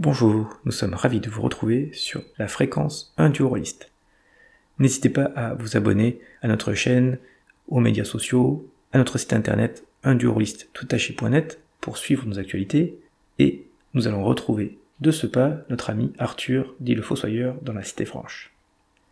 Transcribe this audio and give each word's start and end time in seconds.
Bonjour, 0.00 0.58
nous 0.64 0.72
sommes 0.72 0.94
ravis 0.94 1.20
de 1.20 1.28
vous 1.28 1.42
retrouver 1.42 1.90
sur 1.92 2.22
la 2.38 2.48
fréquence 2.48 3.12
1 3.18 3.28
du 3.28 3.42
Rolliste. 3.42 3.90
N'hésitez 4.78 5.10
pas 5.10 5.24
à 5.36 5.52
vous 5.52 5.76
abonner 5.76 6.20
à 6.40 6.48
notre 6.48 6.72
chaîne, 6.72 7.18
aux 7.68 7.80
médias 7.80 8.04
sociaux, 8.04 8.66
à 8.94 8.98
notre 8.98 9.18
site 9.18 9.34
internet 9.34 9.84
1 10.04 10.16
toutaché.net 10.72 11.60
pour 11.82 11.98
suivre 11.98 12.26
nos 12.26 12.38
actualités 12.38 12.98
et 13.38 13.66
nous 13.92 14.08
allons 14.08 14.24
retrouver 14.24 14.78
de 15.00 15.10
ce 15.10 15.26
pas 15.26 15.58
notre 15.68 15.90
ami 15.90 16.14
Arthur, 16.18 16.74
dit 16.80 16.94
le 16.94 17.02
Fossoyeur, 17.02 17.56
dans 17.60 17.74
la 17.74 17.82
Cité 17.82 18.06
Franche. 18.06 18.54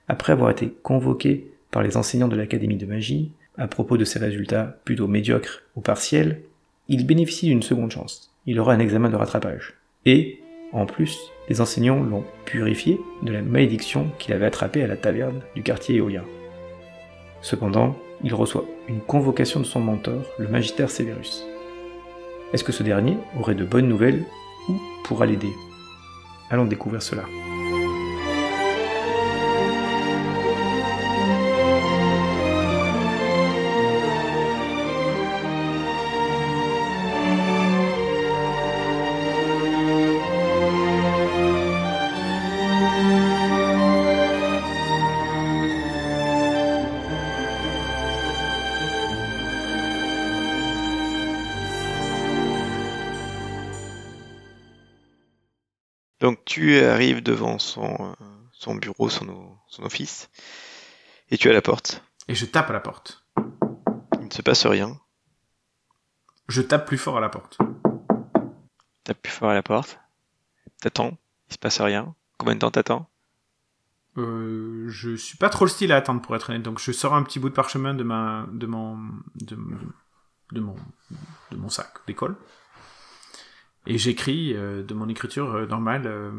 Après 0.09 0.32
avoir 0.32 0.48
été 0.48 0.73
convoqué 0.82 1.52
par 1.70 1.82
les 1.82 1.98
enseignants 1.98 2.29
de 2.29 2.36
l'Académie 2.36 2.79
de 2.79 2.86
magie 2.86 3.30
à 3.59 3.68
propos 3.68 3.98
de 3.98 4.07
ses 4.07 4.20
résultats 4.20 4.79
plutôt 4.86 5.07
médiocres 5.07 5.64
ou 5.77 5.82
partiels, 5.82 6.41
il 6.89 7.07
bénéficie 7.07 7.48
d'une 7.48 7.62
seconde 7.62 7.91
chance. 7.91 8.34
Il 8.46 8.59
aura 8.59 8.73
un 8.73 8.80
examen 8.80 9.11
de 9.11 9.16
rattrapage. 9.16 9.75
Et, 10.07 10.41
en 10.73 10.87
plus, 10.87 11.19
les 11.48 11.61
enseignants 11.61 12.03
l'ont 12.03 12.25
purifié 12.45 13.00
de 13.22 13.32
la 13.32 13.43
malédiction 13.43 14.11
qu'il 14.18 14.35
avait 14.35 14.46
attrapée 14.46 14.82
à 14.82 14.86
la 14.86 14.96
taverne 14.96 15.41
du 15.54 15.63
quartier 15.63 15.96
éolien. 15.96 16.25
Cependant, 17.41 17.96
il 18.22 18.35
reçoit 18.35 18.64
une 18.89 19.00
convocation 19.00 19.61
de 19.61 19.64
son 19.64 19.81
mentor, 19.81 20.22
le 20.39 20.49
magistère 20.49 20.91
Severus. 20.91 21.46
Est-ce 22.53 22.64
que 22.64 22.72
ce 22.72 22.82
dernier 22.82 23.17
aurait 23.39 23.54
de 23.54 23.64
bonnes 23.64 23.89
nouvelles 23.89 24.25
ou 24.68 24.75
pourra 25.04 25.27
l'aider? 25.27 25.53
Allons 26.50 26.67
découvrir 26.67 27.03
cela. 27.03 27.25
Donc 56.28 56.44
tu 56.44 56.78
arrives 56.84 57.22
devant 57.22 57.58
son, 57.58 58.14
son 58.52 58.74
bureau, 58.74 59.08
son, 59.08 59.56
son 59.66 59.82
office, 59.84 60.28
et 61.30 61.38
tu 61.38 61.48
as 61.48 61.54
la 61.54 61.62
porte. 61.62 62.02
Et 62.28 62.34
je 62.34 62.44
tape 62.44 62.68
à 62.68 62.74
la 62.74 62.80
porte. 62.80 63.24
Il 64.20 64.26
ne 64.26 64.30
se 64.30 64.42
passe 64.42 64.66
rien. 64.66 65.00
Je 66.46 66.60
tape 66.60 66.86
plus 66.86 66.98
fort 66.98 67.16
à 67.16 67.22
la 67.22 67.30
porte. 67.30 67.56
Tape 69.04 69.22
plus 69.22 69.32
fort 69.32 69.48
à 69.48 69.54
la 69.54 69.62
porte. 69.62 69.98
T'attends. 70.82 71.16
Il 71.48 71.54
se 71.54 71.58
passe 71.58 71.80
rien. 71.80 72.14
Combien 72.36 72.56
de 72.56 72.60
temps 72.60 72.72
t'attends? 72.72 73.08
Euh, 74.18 74.84
je 74.90 75.16
suis 75.16 75.38
pas 75.38 75.48
trop 75.48 75.64
le 75.64 75.70
style 75.70 75.92
à 75.92 75.96
attendre 75.96 76.20
pour 76.20 76.36
être 76.36 76.50
honnête, 76.50 76.62
donc 76.62 76.78
je 76.78 76.92
sors 76.92 77.14
un 77.14 77.22
petit 77.22 77.38
bout 77.38 77.48
de 77.48 77.54
parchemin 77.54 77.94
de 77.94 78.04
ma, 78.04 78.46
de 78.52 78.66
mon, 78.66 78.98
de, 79.34 79.56
de 80.52 80.60
mon, 80.60 80.76
de 81.52 81.56
mon 81.56 81.70
sac 81.70 81.88
d'école 82.06 82.36
et 83.89 83.98
j'écris 83.98 84.55
euh, 84.55 84.83
de 84.84 84.94
mon 84.94 85.08
écriture 85.08 85.53
euh, 85.55 85.67
normale. 85.67 86.06
euh, 86.06 86.31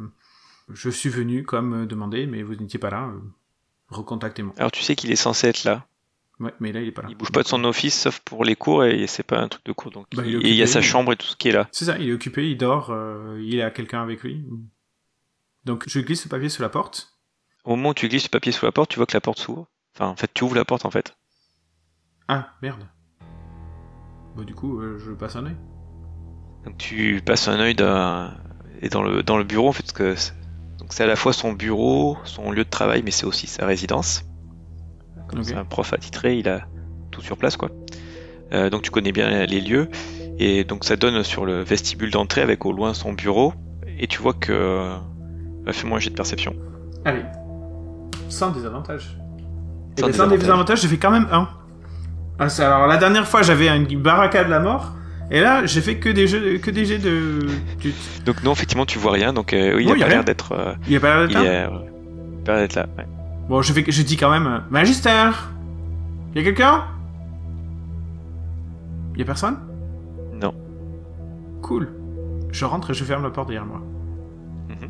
je 0.71 0.89
suis 0.89 1.09
venu 1.09 1.43
comme 1.43 1.85
demandé, 1.87 2.25
mais 2.27 2.43
vous 2.43 2.55
n'étiez 2.55 2.79
pas 2.79 2.89
là. 2.91 3.11
recontactez-moi. 3.89 4.53
Alors 4.57 4.71
tu 4.71 4.83
sais 4.83 4.95
qu'il 4.95 5.11
est 5.11 5.15
censé 5.17 5.47
être 5.47 5.63
là. 5.63 5.85
Ouais, 6.39 6.53
mais 6.61 6.71
là 6.71 6.79
il 6.79 6.87
est 6.87 6.91
pas 6.91 7.01
là. 7.01 7.07
Il 7.11 7.17
bouge 7.17 7.31
pas 7.31 7.41
de 7.43 7.47
son 7.47 7.63
office 7.65 7.99
sauf 8.03 8.19
pour 8.19 8.45
les 8.45 8.55
cours 8.55 8.85
et 8.85 9.07
c'est 9.07 9.23
pas 9.23 9.39
un 9.39 9.47
truc 9.49 9.65
de 9.65 9.71
cours. 9.73 9.91
Donc 9.91 10.05
Bah, 10.15 10.23
il 10.25 10.45
et 10.45 10.53
y 10.53 10.61
a 10.63 10.67
sa 10.67 10.81
chambre 10.81 11.11
et 11.11 11.17
tout 11.17 11.25
ce 11.27 11.35
qui 11.35 11.49
est 11.49 11.51
là. 11.51 11.67
C'est 11.71 11.85
ça, 11.85 11.97
il 11.97 12.07
est 12.07 12.13
occupé, 12.13 12.49
il 12.49 12.55
dort, 12.57 12.91
euh, 12.91 13.41
il 13.43 13.61
a 13.61 13.71
quelqu'un 13.71 14.01
avec 14.01 14.23
lui. 14.23 14.45
Donc 15.65 15.83
je 15.87 15.99
glisse 15.99 16.23
le 16.25 16.29
papier 16.29 16.47
sur 16.49 16.61
la 16.63 16.69
porte. 16.69 17.17
Au 17.65 17.71
moment 17.75 17.89
où 17.89 17.93
tu 17.93 18.07
glisses 18.07 18.23
le 18.23 18.29
papier 18.29 18.51
sous 18.53 18.65
la 18.65 18.71
porte, 18.71 18.89
tu 18.91 18.97
vois 18.97 19.05
que 19.05 19.13
la 19.17 19.21
porte 19.21 19.39
s'ouvre. 19.39 19.67
Enfin, 19.95 20.07
en 20.07 20.15
fait, 20.15 20.31
tu 20.33 20.43
ouvres 20.45 20.55
la 20.55 20.63
porte 20.65 20.85
en 20.85 20.91
fait. 20.91 21.13
Ah, 22.29 22.53
merde. 22.61 22.87
Bon, 24.35 24.43
du 24.43 24.53
coup, 24.55 24.79
euh, 24.79 24.97
je 24.99 25.11
passe 25.11 25.35
un 25.35 25.47
œil. 25.47 25.57
Donc 26.69 26.77
tu 26.77 27.21
passes 27.25 27.47
un 27.47 27.59
œil 27.59 27.73
dans, 27.75 28.29
et 28.81 28.89
dans 28.89 29.01
le 29.01 29.23
dans 29.23 29.37
le 29.37 29.43
bureau 29.43 29.67
en 29.69 29.71
fait 29.71 29.81
parce 29.83 29.93
que 29.93 30.15
c'est- 30.15 30.33
donc 30.79 30.93
c'est 30.93 31.03
à 31.03 31.07
la 31.07 31.15
fois 31.15 31.33
son 31.33 31.53
bureau, 31.53 32.17
son 32.25 32.51
lieu 32.51 32.63
de 32.63 32.69
travail, 32.69 33.01
mais 33.03 33.11
c'est 33.11 33.25
aussi 33.25 33.47
sa 33.47 33.65
résidence. 33.65 34.23
Comme 35.27 35.43
c'est 35.43 35.55
un 35.55 35.65
prof 35.65 35.93
attitré, 35.93 36.37
il 36.37 36.47
a 36.47 36.61
tout 37.11 37.21
sur 37.21 37.37
place 37.37 37.57
quoi. 37.57 37.69
Euh, 38.53 38.69
donc 38.69 38.83
tu 38.83 38.91
connais 38.91 39.11
bien 39.11 39.45
les 39.45 39.61
lieux 39.61 39.89
et 40.39 40.63
donc 40.63 40.83
ça 40.85 40.95
donne 40.95 41.23
sur 41.23 41.45
le 41.45 41.61
vestibule 41.63 42.11
d'entrée 42.11 42.41
avec 42.41 42.65
au 42.65 42.71
loin 42.71 42.93
son 42.93 43.13
bureau 43.13 43.53
et 43.99 44.07
tu 44.07 44.19
vois 44.21 44.33
que 44.33 44.93
bah, 45.65 45.73
fais-moi 45.73 45.97
un 45.97 45.99
jet 45.99 46.09
de 46.11 46.15
perception. 46.15 46.55
Allez. 47.05 47.23
Sans 48.29 48.51
désavantage. 48.51 49.17
Et 49.97 50.01
Sans 50.01 50.07
ben, 50.07 50.13
sans 50.13 50.27
désavantage. 50.27 50.81
j'ai 50.81 50.87
fait 50.87 50.97
quand 50.97 51.11
même 51.11 51.27
un. 51.31 51.49
Ah, 52.39 52.47
alors 52.59 52.87
la 52.87 52.97
dernière 52.97 53.27
fois, 53.27 53.41
j'avais 53.41 53.67
une 53.75 53.85
baraka 54.01 54.43
de 54.45 54.49
la 54.49 54.59
mort. 54.59 54.93
Et 55.31 55.41
là, 55.41 55.65
j'ai 55.65 55.81
fait 55.81 55.97
que 55.97 56.09
des 56.09 56.27
jeux, 56.27 56.57
que 56.57 56.71
des 56.71 56.85
jets 56.85 56.97
de. 56.97 57.39
du- 57.79 57.93
Donc 58.25 58.43
non 58.43 58.53
effectivement 58.53 58.85
tu 58.85 58.97
vois 58.97 59.11
rien 59.11 59.31
donc 59.33 59.53
euh, 59.53 59.75
oui, 59.75 59.83
il 59.85 59.89
Oh, 59.91 59.93
a 59.93 59.99
pas 59.99 60.07
l'air 60.09 60.23
d'être 60.23 60.51
euh, 60.53 60.73
Il 60.87 60.95
a 60.95 60.99
pas 60.99 61.15
l'air 61.19 61.27
d'être 61.27 61.37
un 61.37 61.43
est, 61.43 61.47
il 61.47 62.41
a 62.41 62.45
pas 62.45 62.51
l'air 62.53 62.61
d'être 62.61 62.75
là. 62.75 62.85
ouais. 62.97 63.05
Bon, 63.47 63.61
je, 63.61 63.73
fais, 63.73 63.83
je 63.87 64.01
dis 64.01 64.17
quand 64.17 64.29
même 64.31 64.47
euh, 64.47 64.57
Magister 64.71 65.29
Y 66.35 66.39
a 66.39 66.43
quelqu'un? 66.43 66.83
Y 69.17 69.21
a 69.21 69.25
personne? 69.25 69.57
Non. 70.41 70.53
Cool. 71.61 71.89
Je 72.51 72.65
rentre 72.65 72.91
et 72.91 72.93
je 72.93 73.03
ferme 73.03 73.23
la 73.23 73.29
porte 73.29 73.49
derrière 73.49 73.65
moi. 73.65 73.81
Mhm. 74.69 74.89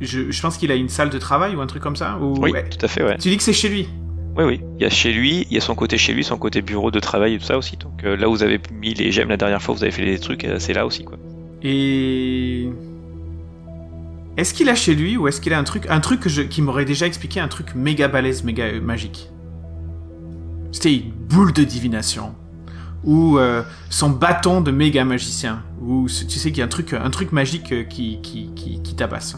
Je, 0.00 0.30
je 0.30 0.42
pense 0.42 0.56
qu'il 0.56 0.70
a 0.70 0.74
une 0.74 0.88
salle 0.88 1.10
de 1.10 1.18
travail 1.18 1.56
ou 1.56 1.60
un 1.60 1.66
truc 1.66 1.82
comme 1.82 1.96
ça 1.96 2.18
ou... 2.20 2.34
Oui, 2.40 2.50
Ouais. 2.52 2.68
tout 2.68 2.84
à 2.84 2.88
fait 2.88 3.02
ouais. 3.02 3.16
Tu 3.18 3.28
dis 3.30 3.36
que 3.36 3.42
c'est 3.42 3.52
chez 3.52 3.68
lui 3.68 3.88
Oui, 4.36 4.44
oui. 4.44 4.60
Il 4.78 4.82
y 4.82 4.86
a 4.86 4.90
chez 4.90 5.12
lui, 5.12 5.46
il 5.48 5.54
y 5.54 5.58
a 5.58 5.60
son 5.60 5.74
côté 5.74 5.96
chez 5.96 6.12
lui, 6.12 6.24
son 6.24 6.38
côté 6.38 6.60
bureau 6.60 6.90
de 6.90 6.98
travail 6.98 7.34
et 7.34 7.38
tout 7.38 7.44
ça 7.44 7.56
aussi. 7.56 7.76
Donc 7.76 8.02
euh, 8.04 8.16
là 8.16 8.28
où 8.28 8.32
vous 8.32 8.42
avez 8.42 8.60
mis 8.72 8.94
les 8.94 9.12
gemmes 9.12 9.28
la 9.28 9.36
dernière 9.36 9.62
fois, 9.62 9.74
vous 9.74 9.82
avez 9.82 9.92
fait 9.92 10.04
des 10.04 10.18
trucs, 10.18 10.44
euh, 10.44 10.58
c'est 10.58 10.72
là 10.72 10.86
aussi 10.86 11.04
quoi. 11.04 11.16
Et. 11.62 12.68
Est-ce 14.36 14.52
qu'il 14.52 14.68
a 14.68 14.74
chez 14.74 14.96
lui 14.96 15.16
ou 15.16 15.28
est-ce 15.28 15.40
qu'il 15.40 15.52
a 15.52 15.58
un 15.58 15.64
truc, 15.64 15.86
un 15.88 16.00
truc 16.00 16.22
qui 16.50 16.60
m'aurait 16.60 16.84
déjà 16.84 17.06
expliqué 17.06 17.38
un 17.38 17.46
truc 17.46 17.76
méga 17.76 18.08
balèze, 18.08 18.42
méga 18.42 18.64
euh, 18.64 18.80
magique? 18.80 19.30
C'était 20.72 20.94
une 20.94 21.12
boule 21.12 21.52
de 21.52 21.62
divination 21.62 22.34
ou 23.04 23.38
son 23.90 24.08
bâton 24.08 24.62
de 24.62 24.70
méga 24.70 25.04
magicien 25.04 25.62
ou 25.82 26.06
tu 26.08 26.38
sais 26.38 26.48
qu'il 26.48 26.60
y 26.60 26.62
a 26.62 26.64
un 26.64 26.68
truc, 26.68 26.94
un 26.94 27.10
truc 27.10 27.32
magique 27.32 27.86
qui 27.88 28.18
qui 28.22 28.48
qui, 28.56 28.82
qui 28.82 28.96
tabasse. 28.96 29.36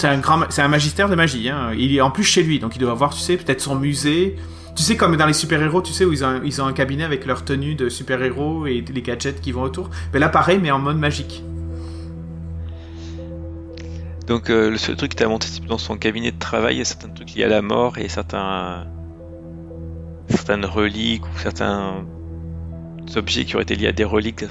C'est 0.00 0.08
un 0.08 0.16
grand, 0.18 0.40
c'est 0.48 0.62
un 0.62 0.68
magistère 0.68 1.10
de 1.10 1.14
magie. 1.14 1.50
Hein. 1.50 1.72
Il 1.76 1.94
est 1.94 2.00
en 2.00 2.10
plus 2.10 2.24
chez 2.24 2.42
lui, 2.42 2.58
donc 2.58 2.74
il 2.74 2.78
doit 2.78 2.90
avoir, 2.92 3.12
tu 3.12 3.20
sais, 3.20 3.36
peut-être 3.36 3.60
son 3.60 3.74
musée. 3.74 4.36
Tu 4.74 4.82
sais, 4.82 4.96
comme 4.96 5.14
dans 5.16 5.26
les 5.26 5.34
super-héros, 5.34 5.82
tu 5.82 5.92
sais, 5.92 6.06
où 6.06 6.12
ils 6.14 6.24
ont, 6.24 6.28
un- 6.28 6.40
ils 6.42 6.62
ont 6.62 6.64
un 6.64 6.72
cabinet 6.72 7.04
avec 7.04 7.26
leur 7.26 7.44
tenue 7.44 7.74
de 7.74 7.90
super-héros 7.90 8.66
et 8.66 8.82
les 8.94 9.02
gadgets 9.02 9.42
qui 9.42 9.52
vont 9.52 9.60
autour. 9.60 9.90
Mais 10.14 10.18
là, 10.18 10.30
pareil, 10.30 10.58
mais 10.62 10.70
en 10.70 10.78
mode 10.78 10.96
magique. 10.96 11.44
Donc 14.26 14.48
euh, 14.48 14.70
le 14.70 14.78
seul 14.78 14.96
truc 14.96 15.10
que 15.10 15.16
tu 15.16 15.22
as 15.24 15.28
monté, 15.28 15.48
c'est 15.50 15.66
dans 15.66 15.76
son 15.76 15.98
cabinet 15.98 16.30
de 16.32 16.38
travail, 16.38 16.76
il 16.76 16.78
y 16.78 16.80
a 16.82 16.84
certains 16.86 17.08
trucs 17.10 17.34
liés 17.34 17.44
à 17.44 17.48
la 17.48 17.60
mort 17.60 17.98
et 17.98 18.08
certains 18.08 18.86
certaines 20.28 20.64
reliques 20.64 21.26
ou 21.26 21.38
certains 21.38 22.06
objets 23.16 23.44
qui 23.44 23.54
auraient 23.56 23.64
été 23.64 23.74
liés 23.74 23.88
à 23.88 23.92
des 23.92 24.04
reliques. 24.04 24.42
ouais. 24.42 24.48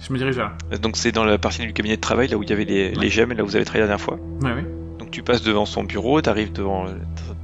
Je 0.00 0.12
me 0.12 0.16
dirige 0.18 0.38
là. 0.38 0.52
Donc 0.80 0.96
c'est 0.96 1.10
dans 1.12 1.24
la 1.24 1.36
partie 1.38 1.60
du 1.62 1.72
cabinet 1.72 1.96
de 1.96 2.00
travail, 2.00 2.28
là 2.28 2.36
où 2.36 2.42
il 2.44 2.48
y 2.48 2.52
avait 2.52 2.64
les, 2.64 2.92
les 2.92 3.10
gemmes, 3.10 3.32
et 3.32 3.34
là 3.34 3.42
où 3.42 3.46
vous 3.46 3.56
avez 3.56 3.64
travaillé 3.64 3.82
la 3.82 3.88
dernière 3.88 4.04
fois. 4.04 4.18
Ouais, 4.42 4.52
ouais. 4.52 4.64
Donc 5.06 5.12
tu 5.12 5.22
passes 5.22 5.42
devant 5.42 5.66
son 5.66 5.84
bureau, 5.84 6.20
tu 6.20 6.28
arrives 6.28 6.52
devant 6.52 6.84
la 6.86 6.92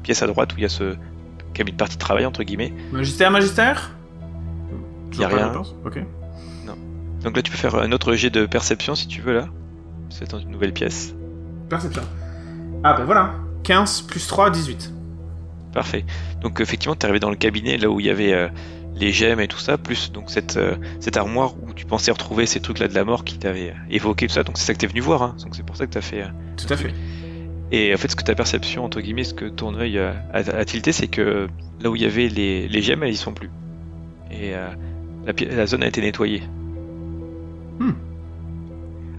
pièce 0.03 0.21
à 0.23 0.27
droite 0.27 0.53
où 0.53 0.57
il 0.59 0.63
y 0.63 0.67
a 0.67 0.69
ce 0.69 0.97
cabinet 1.55 1.73
de 1.73 1.77
partie 1.77 1.95
de 1.95 2.01
travail, 2.01 2.27
entre 2.27 2.43
guillemets. 2.43 2.73
Magistère, 2.91 3.31
magistère? 3.31 3.93
Y 5.13 5.23
a 5.23 5.29
Toujours 5.29 5.29
pas 5.29 5.37
de 5.37 5.51
rien. 5.51 5.63
Ok. 5.85 5.99
Donc 7.23 7.37
là 7.37 7.43
tu 7.43 7.53
peux 7.53 7.57
faire 7.57 7.77
un 7.77 7.93
autre 7.93 8.15
jet 8.15 8.31
de 8.31 8.47
perception 8.47 8.97
si 8.97 9.07
tu 9.07 9.21
veux 9.21 9.33
là. 9.33 9.47
C'est 10.11 10.29
dans 10.29 10.41
une 10.41 10.51
nouvelle 10.51 10.73
pièce. 10.73 11.15
Perception. 11.69 12.03
Ah, 12.83 12.95
ben 12.95 13.05
voilà. 13.05 13.35
15 13.63 14.03
plus 14.03 14.27
3, 14.27 14.51
18. 14.51 14.93
Parfait. 15.73 16.05
Donc 16.41 16.61
effectivement, 16.61 16.97
tu 16.97 17.03
es 17.03 17.05
arrivé 17.05 17.21
dans 17.21 17.31
le 17.31 17.37
cabinet 17.37 17.77
là 17.79 17.89
où 17.91 18.01
il 18.01 18.07
y 18.07 18.11
avait 18.11 18.33
euh, 18.33 18.49
les 18.97 19.13
gemmes 19.13 19.39
et 19.39 19.47
tout 19.47 19.61
ça, 19.61 19.79
plus 19.79 20.11
donc 20.11 20.31
cette, 20.31 20.57
euh, 20.57 20.75
cette 20.99 21.17
armoire 21.17 21.55
où 21.63 21.73
tu 21.73 21.87
pensais 21.87 22.11
retrouver 22.11 22.45
ces 22.47 22.59
trucs 22.61 22.81
là 22.81 22.89
de 22.89 22.95
la 22.95 23.05
mort 23.05 23.23
qui 23.25 23.39
t'avaient 23.39 23.71
euh, 23.71 23.75
évoqué 23.91 24.27
tout 24.27 24.35
ça. 24.35 24.43
Donc 24.43 24.59
c'est 24.59 24.65
ça 24.65 24.75
que 24.75 24.79
t'es 24.81 24.89
venu 24.89 25.01
voir. 25.01 25.23
Hein. 25.23 25.37
Donc 25.45 25.55
c'est 25.55 25.65
pour 25.65 25.77
ça 25.77 25.87
que 25.87 25.93
t'as 25.93 26.01
fait. 26.01 26.23
euh, 26.23 26.29
Tout 26.57 26.67
à 26.73 26.77
fait. 26.77 26.93
Et 27.75 27.93
en 27.95 27.97
fait, 27.97 28.09
ce 28.11 28.17
que 28.17 28.23
ta 28.23 28.35
perception 28.35 28.85
entre 28.85 29.01
guillemets, 29.01 29.25
ce 29.25 29.33
que 29.35 29.47
ton 29.47 29.75
œil 29.77 29.99
euh, 29.99 30.13
a, 30.33 30.39
a 30.39 30.65
tilté, 30.65 30.93
c'est 30.93 31.09
que 31.09 31.49
là 31.81 31.91
où 31.91 31.97
il 31.97 32.03
y 32.03 32.05
avait 32.05 32.29
les, 32.29 32.69
les 32.69 32.83
gemmes, 32.83 33.03
elles 33.03 33.13
y 33.15 33.17
sont 33.17 33.33
plus. 33.33 33.49
Et 34.31 34.55
euh, 34.55 34.69
la, 35.51 35.67
zone 35.67 35.83
a 35.83 35.87
été 35.87 36.01
nettoyée. 36.03 36.43
Hmm. 37.79 37.93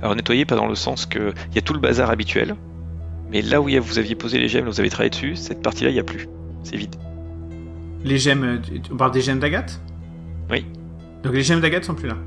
Alors 0.01 0.15
nettoyée 0.15 0.45
pas 0.45 0.55
dans 0.55 0.67
le 0.67 0.75
sens 0.75 1.05
que 1.07 1.33
il 1.50 1.55
y 1.55 1.57
a 1.57 1.61
tout 1.61 1.73
le 1.73 1.79
bazar 1.79 2.09
habituel, 2.11 2.55
mais 3.31 3.41
là 3.41 3.59
où 3.59 3.69
y 3.69 3.77
a- 3.77 3.79
vous 3.79 3.97
aviez 3.97 4.15
posé 4.15 4.38
les 4.38 4.47
gemmes, 4.47 4.65
là 4.65 4.69
où 4.69 4.73
vous 4.73 4.79
avez 4.79 4.89
travaillé 4.89 5.09
dessus, 5.09 5.35
cette 5.35 5.61
partie-là, 5.63 5.89
il 5.89 5.95
y 5.95 6.00
a 6.00 6.03
plus. 6.03 6.27
C'est 6.63 6.75
vide. 6.75 6.95
Les 8.03 8.17
gemmes. 8.19 8.61
On 8.91 8.97
parle 8.97 9.11
des 9.11 9.21
gemmes 9.21 9.39
d'Agathe 9.39 9.81
Oui. 10.51 10.65
Donc 11.23 11.33
les 11.33 11.41
gemmes 11.41 11.61
d'Agathe 11.61 11.85
sont 11.85 11.95
plus 11.95 12.07
là? 12.09 12.17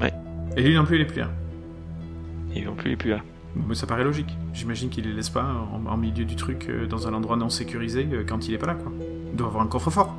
Ouais. 0.00 0.12
Et 0.56 0.62
lui 0.62 0.74
non 0.74 0.84
plus, 0.84 0.96
il 0.96 1.02
est 1.02 1.06
plus 1.06 1.20
là. 1.20 1.30
et 2.54 2.62
non 2.64 2.74
plus 2.74 2.90
il 2.90 2.92
est 2.94 2.96
plus 2.96 3.10
là. 3.10 3.18
Mais 3.54 3.74
ça 3.74 3.86
paraît 3.86 4.04
logique. 4.04 4.36
J'imagine 4.54 4.88
qu'il 4.88 5.04
les 5.04 5.12
laisse 5.12 5.30
pas 5.30 5.44
en, 5.44 5.90
en 5.90 5.96
milieu 5.96 6.24
du 6.24 6.36
truc, 6.36 6.66
euh, 6.68 6.86
dans 6.86 7.06
un 7.06 7.12
endroit 7.14 7.36
non 7.36 7.50
sécurisé, 7.50 8.08
euh, 8.12 8.24
quand 8.26 8.48
il 8.48 8.54
est 8.54 8.58
pas 8.58 8.66
là, 8.66 8.74
quoi. 8.74 8.90
Il 9.30 9.36
doit 9.36 9.48
avoir 9.48 9.62
un 9.62 9.66
coffre-fort. 9.66 10.14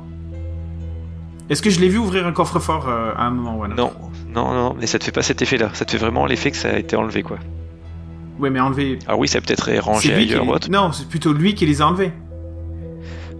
Est-ce 1.50 1.60
que 1.60 1.68
je 1.70 1.80
l'ai 1.80 1.88
vu 1.88 1.98
ouvrir 1.98 2.26
un 2.26 2.32
coffre-fort 2.32 2.88
euh, 2.88 3.12
à 3.16 3.24
un 3.26 3.30
moment 3.30 3.58
ou 3.58 3.62
à 3.64 3.66
un 3.66 3.72
autre 3.72 3.76
Non, 3.76 3.92
non, 4.32 4.54
non, 4.54 4.76
mais 4.78 4.86
ça 4.86 4.98
te 4.98 5.04
fait 5.04 5.12
pas 5.12 5.22
cet 5.22 5.42
effet-là. 5.42 5.70
Ça 5.74 5.84
te 5.84 5.90
fait 5.90 5.98
vraiment 5.98 6.26
l'effet 6.26 6.50
que 6.50 6.56
ça 6.56 6.70
a 6.70 6.78
été 6.78 6.96
enlevé, 6.96 7.22
quoi. 7.22 7.38
Ouais, 8.38 8.50
mais 8.50 8.60
enlevé. 8.60 8.98
Alors 9.06 9.18
oui, 9.18 9.28
ça 9.28 9.40
peut-être 9.40 9.70
rangé 9.80 10.12
ailleurs 10.14 10.46
ou 10.46 10.52
autre. 10.52 10.70
Non, 10.70 10.92
c'est 10.92 11.08
plutôt 11.08 11.32
lui 11.32 11.54
qui 11.54 11.66
les 11.66 11.82
a 11.82 11.88
enlevés. 11.88 12.12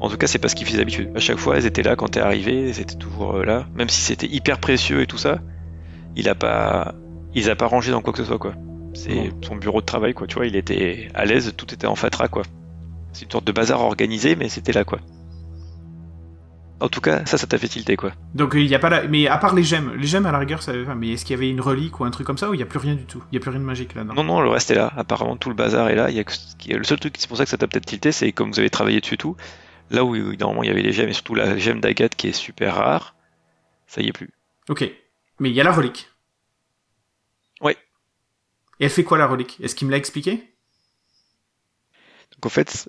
En 0.01 0.11
tout 0.11 0.17
cas, 0.17 0.27
c'est 0.27 0.39
pas 0.39 0.49
ce 0.49 0.55
qu'ils 0.55 0.67
faisaient 0.67 0.79
d'habitude. 0.79 1.11
À 1.15 1.19
chaque 1.19 1.39
fois, 1.39 1.57
elles 1.57 1.67
étaient 1.67 1.83
là 1.83 1.97
quand 1.97 2.09
t'es 2.09 2.21
arrivé, 2.21 2.69
elles 2.69 2.81
étaient 2.81 2.95
toujours 2.97 3.39
là. 3.39 3.67
Même 3.75 3.89
si 3.89 4.01
c'était 4.01 4.27
hyper 4.27 4.59
précieux 4.59 5.01
et 5.01 5.07
tout 5.07 5.19
ça, 5.19 5.39
il 6.15 6.29
a 6.29 6.35
pas, 6.35 6.95
il 7.35 7.43
les 7.45 7.49
a 7.49 7.57
pas 7.57 7.67
rangé 7.67 7.91
dans 7.91 8.03
quoi 8.03 8.13
que 8.13 8.19
ce 8.19 8.25
soit, 8.25 8.39
quoi. 8.39 8.55
C'est 8.95 9.33
son 9.43 9.57
bureau 9.57 9.81
de 9.81 9.87
travail, 9.87 10.15
quoi. 10.15 10.27
Tu 10.27 10.37
vois, 10.37 10.47
il 10.47 10.57
était 10.57 11.09
à 11.15 11.25
l'aise, 11.25 11.53
tout 11.57 11.73
était 11.75 11.87
en 11.87 11.97
fatras, 11.97 12.29
quoi. 12.29 12.45
C'est 13.13 13.25
une 13.25 13.31
sorte 13.31 13.45
de 13.45 13.53
bazar 13.53 13.81
organisé, 13.81 14.37
mais 14.37 14.49
c'était 14.49 14.73
là, 14.73 14.85
quoi. 14.85 15.01
En 16.81 16.89
tout 16.89 17.01
cas, 17.01 17.25
ça, 17.25 17.39
ça 17.39 17.47
t'a 17.47 17.57
fait 17.57 17.69
tilter, 17.69 17.97
quoi. 17.97 18.13
Donc 18.35 18.53
il 18.55 18.67
y 18.67 18.75
a 18.75 18.79
pas 18.79 18.91
là. 18.91 19.05
Mais 19.09 19.29
à 19.29 19.39
part 19.39 19.55
les 19.55 19.63
gemmes, 19.63 19.95
les 19.97 20.07
gemmes 20.07 20.27
à 20.27 20.33
la 20.33 20.39
rigueur, 20.39 20.63
ça. 20.63 20.73
Mais 20.97 21.11
est-ce 21.11 21.25
qu'il 21.25 21.35
y 21.35 21.39
avait 21.39 21.49
une 21.49 21.61
relique 21.61 22.01
ou 22.01 22.05
un 22.05 22.11
truc 22.11 22.27
comme 22.27 22.37
ça 22.37 22.51
ou 22.51 22.55
il 22.55 22.61
y 22.61 22.63
a 22.63 22.67
plus 22.67 22.81
rien 22.81 22.95
du 22.95 23.05
tout? 23.05 23.23
Il 23.31 23.37
y 23.37 23.39
a 23.39 23.41
plus 23.41 23.51
rien 23.51 23.61
de 23.61 23.65
magique 23.65 23.95
là-dedans. 23.95 24.15
Non, 24.15 24.25
non, 24.25 24.41
le 24.41 24.49
reste 24.49 24.71
est 24.71 24.75
là. 24.75 24.93
Apparemment, 24.97 25.37
tout 25.37 25.49
le 25.49 25.55
bazar 25.55 25.89
est 25.89 25.95
là. 25.95 26.11
Il 26.11 26.17
y 26.17 26.21
a 26.21 26.25
que 26.25 26.33
le 26.69 26.85
seul 26.85 26.99
truc, 26.99 27.15
c'est 27.17 27.29
pour 27.29 27.37
ça 27.37 27.45
que 27.45 27.51
ça 27.51 27.57
t'a 27.57 27.69
peut-être 27.69 27.87
tilté, 27.87 28.11
c'est 28.13 28.33
comme 28.33 28.51
vous 28.51 28.59
avez 28.59 28.71
travaillé 28.71 29.01
dessus 29.01 29.17
tout. 29.17 29.37
Là 29.91 30.05
où 30.05 30.17
normalement 30.17 30.63
il 30.63 30.69
y 30.69 30.71
avait 30.71 30.83
les 30.83 30.93
gemmes 30.93 31.09
et 31.09 31.13
surtout 31.13 31.35
la 31.35 31.57
gemme 31.57 31.81
d'agate 31.81 32.17
qui 32.17 32.29
est 32.29 32.33
super 32.33 32.75
rare, 32.75 33.15
ça 33.87 34.03
y 34.03 34.09
est 34.09 34.13
plus. 34.13 34.31
Ok. 34.69 34.91
Mais 35.39 35.51
il 35.51 35.55
y 35.55 35.61
a 35.61 35.65
la 35.65 35.73
relique. 35.73 36.09
Et 38.81 38.85
elle 38.85 38.91
fait 38.91 39.05
quoi 39.05 39.19
la 39.19 39.27
relique? 39.27 39.61
Est-ce 39.61 39.75
qu'il 39.75 39.87
me 39.87 39.93
l'a 39.93 39.99
expliqué? 39.99 40.57
Donc 42.33 42.47
en 42.47 42.49
fait, 42.49 42.89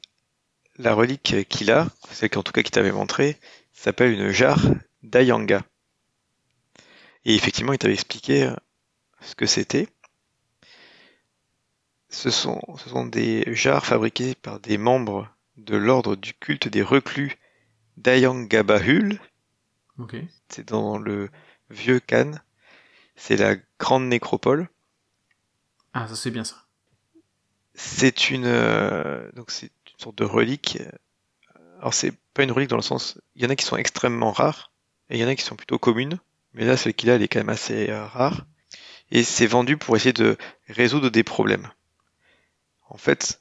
la 0.77 0.93
relique 0.93 1.47
qu'il 1.47 1.71
a, 1.71 1.87
c'est 2.11 2.29
qu'en 2.29 2.43
tout 2.43 2.51
cas 2.51 2.63
qu'il 2.63 2.71
t'avait 2.71 2.91
montré, 2.91 3.39
s'appelle 3.71 4.11
une 4.11 4.31
jarre 4.31 4.65
d'Ayanga. 5.03 5.63
Et 7.25 7.35
effectivement, 7.35 7.73
il 7.73 7.79
t'avait 7.79 7.93
expliqué 7.93 8.43
euh, 8.43 8.55
ce 9.21 9.35
que 9.35 9.45
c'était. 9.45 9.87
Ce 12.09 12.29
sont, 12.29 12.61
ce 12.77 12.89
sont 12.89 13.05
des 13.05 13.43
jarres 13.53 13.85
fabriquées 13.85 14.35
par 14.35 14.59
des 14.59 14.77
membres 14.77 15.29
de 15.57 15.75
l'ordre 15.75 16.15
du 16.15 16.33
culte 16.33 16.67
des 16.67 16.81
reclus 16.83 17.37
d'Ayangabahul. 17.97 19.19
Ok. 19.97 20.15
C'est 20.49 20.67
dans 20.67 20.97
le 20.97 21.29
vieux 21.69 21.99
Cannes. 21.99 22.41
C'est 23.15 23.37
la 23.37 23.55
grande 23.79 24.07
nécropole. 24.07 24.69
Ah, 25.97 26.09
ça 26.09 26.15
c'est 26.15 26.29
bien 26.29 26.43
ça. 26.43 26.57
C'est 27.73 28.29
une 28.29 28.45
euh, 28.45 29.31
une 29.33 29.45
sorte 29.97 30.17
de 30.17 30.25
relique. 30.25 30.77
Alors 31.79 31.93
c'est 31.93 32.11
pas 32.33 32.43
une 32.43 32.51
relique 32.51 32.69
dans 32.69 32.75
le 32.75 32.81
sens, 32.81 33.17
il 33.35 33.43
y 33.43 33.45
en 33.45 33.49
a 33.49 33.55
qui 33.55 33.63
sont 33.63 33.77
extrêmement 33.77 34.33
rares 34.33 34.73
et 35.09 35.15
il 35.15 35.21
y 35.21 35.23
en 35.23 35.29
a 35.29 35.35
qui 35.35 35.43
sont 35.43 35.55
plutôt 35.55 35.79
communes. 35.79 36.19
Mais 36.53 36.65
là, 36.65 36.75
celle 36.75 36.93
qu'il 36.93 37.09
a, 37.09 37.15
elle 37.15 37.23
est 37.23 37.29
quand 37.29 37.39
même 37.39 37.49
assez 37.49 37.89
euh, 37.89 38.05
rare. 38.05 38.45
Et 39.09 39.23
c'est 39.23 39.47
vendu 39.47 39.77
pour 39.77 39.95
essayer 39.95 40.11
de 40.11 40.37
résoudre 40.67 41.09
des 41.09 41.23
problèmes. 41.23 41.69
En 42.89 42.97
fait, 42.97 43.39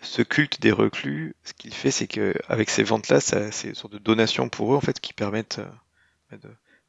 ce 0.00 0.22
culte 0.22 0.60
des 0.60 0.72
reclus, 0.72 1.34
ce 1.42 1.54
qu'il 1.54 1.74
fait, 1.74 1.90
c'est 1.90 2.06
que 2.06 2.34
avec 2.48 2.70
ces 2.70 2.84
ventes-là, 2.84 3.20
c'est 3.20 3.68
une 3.68 3.74
sorte 3.74 3.92
de 3.92 3.98
donation 3.98 4.48
pour 4.48 4.74
eux, 4.74 4.76
en 4.76 4.80
fait, 4.80 5.00
qui 5.00 5.12
permettent 5.12 5.60
euh, 6.32 6.36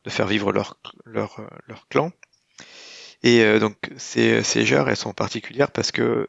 de, 0.03 0.09
faire 0.09 0.27
vivre 0.27 0.51
leur 0.51 1.87
clan. 1.89 2.11
Et 3.23 3.41
euh, 3.41 3.59
donc 3.59 3.75
ces, 3.97 4.43
ces 4.43 4.65
jarres, 4.65 4.89
elles 4.89 4.97
sont 4.97 5.13
particulières 5.13 5.71
parce 5.71 5.91
que 5.91 6.27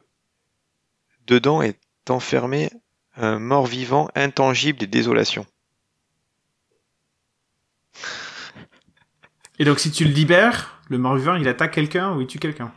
dedans 1.25 1.61
est 1.61 1.79
enfermé 2.09 2.69
un 3.15 3.39
mort-vivant 3.39 4.09
intangible 4.15 4.83
et 4.83 4.87
désolation. 4.87 5.45
Et 9.59 9.65
donc 9.65 9.79
si 9.79 9.91
tu 9.91 10.03
le 10.05 10.11
libères, 10.11 10.81
le 10.89 10.97
mort-vivant 10.97 11.35
il 11.35 11.47
attaque 11.47 11.73
quelqu'un 11.73 12.15
ou 12.15 12.21
il 12.21 12.27
tue 12.27 12.39
quelqu'un? 12.39 12.73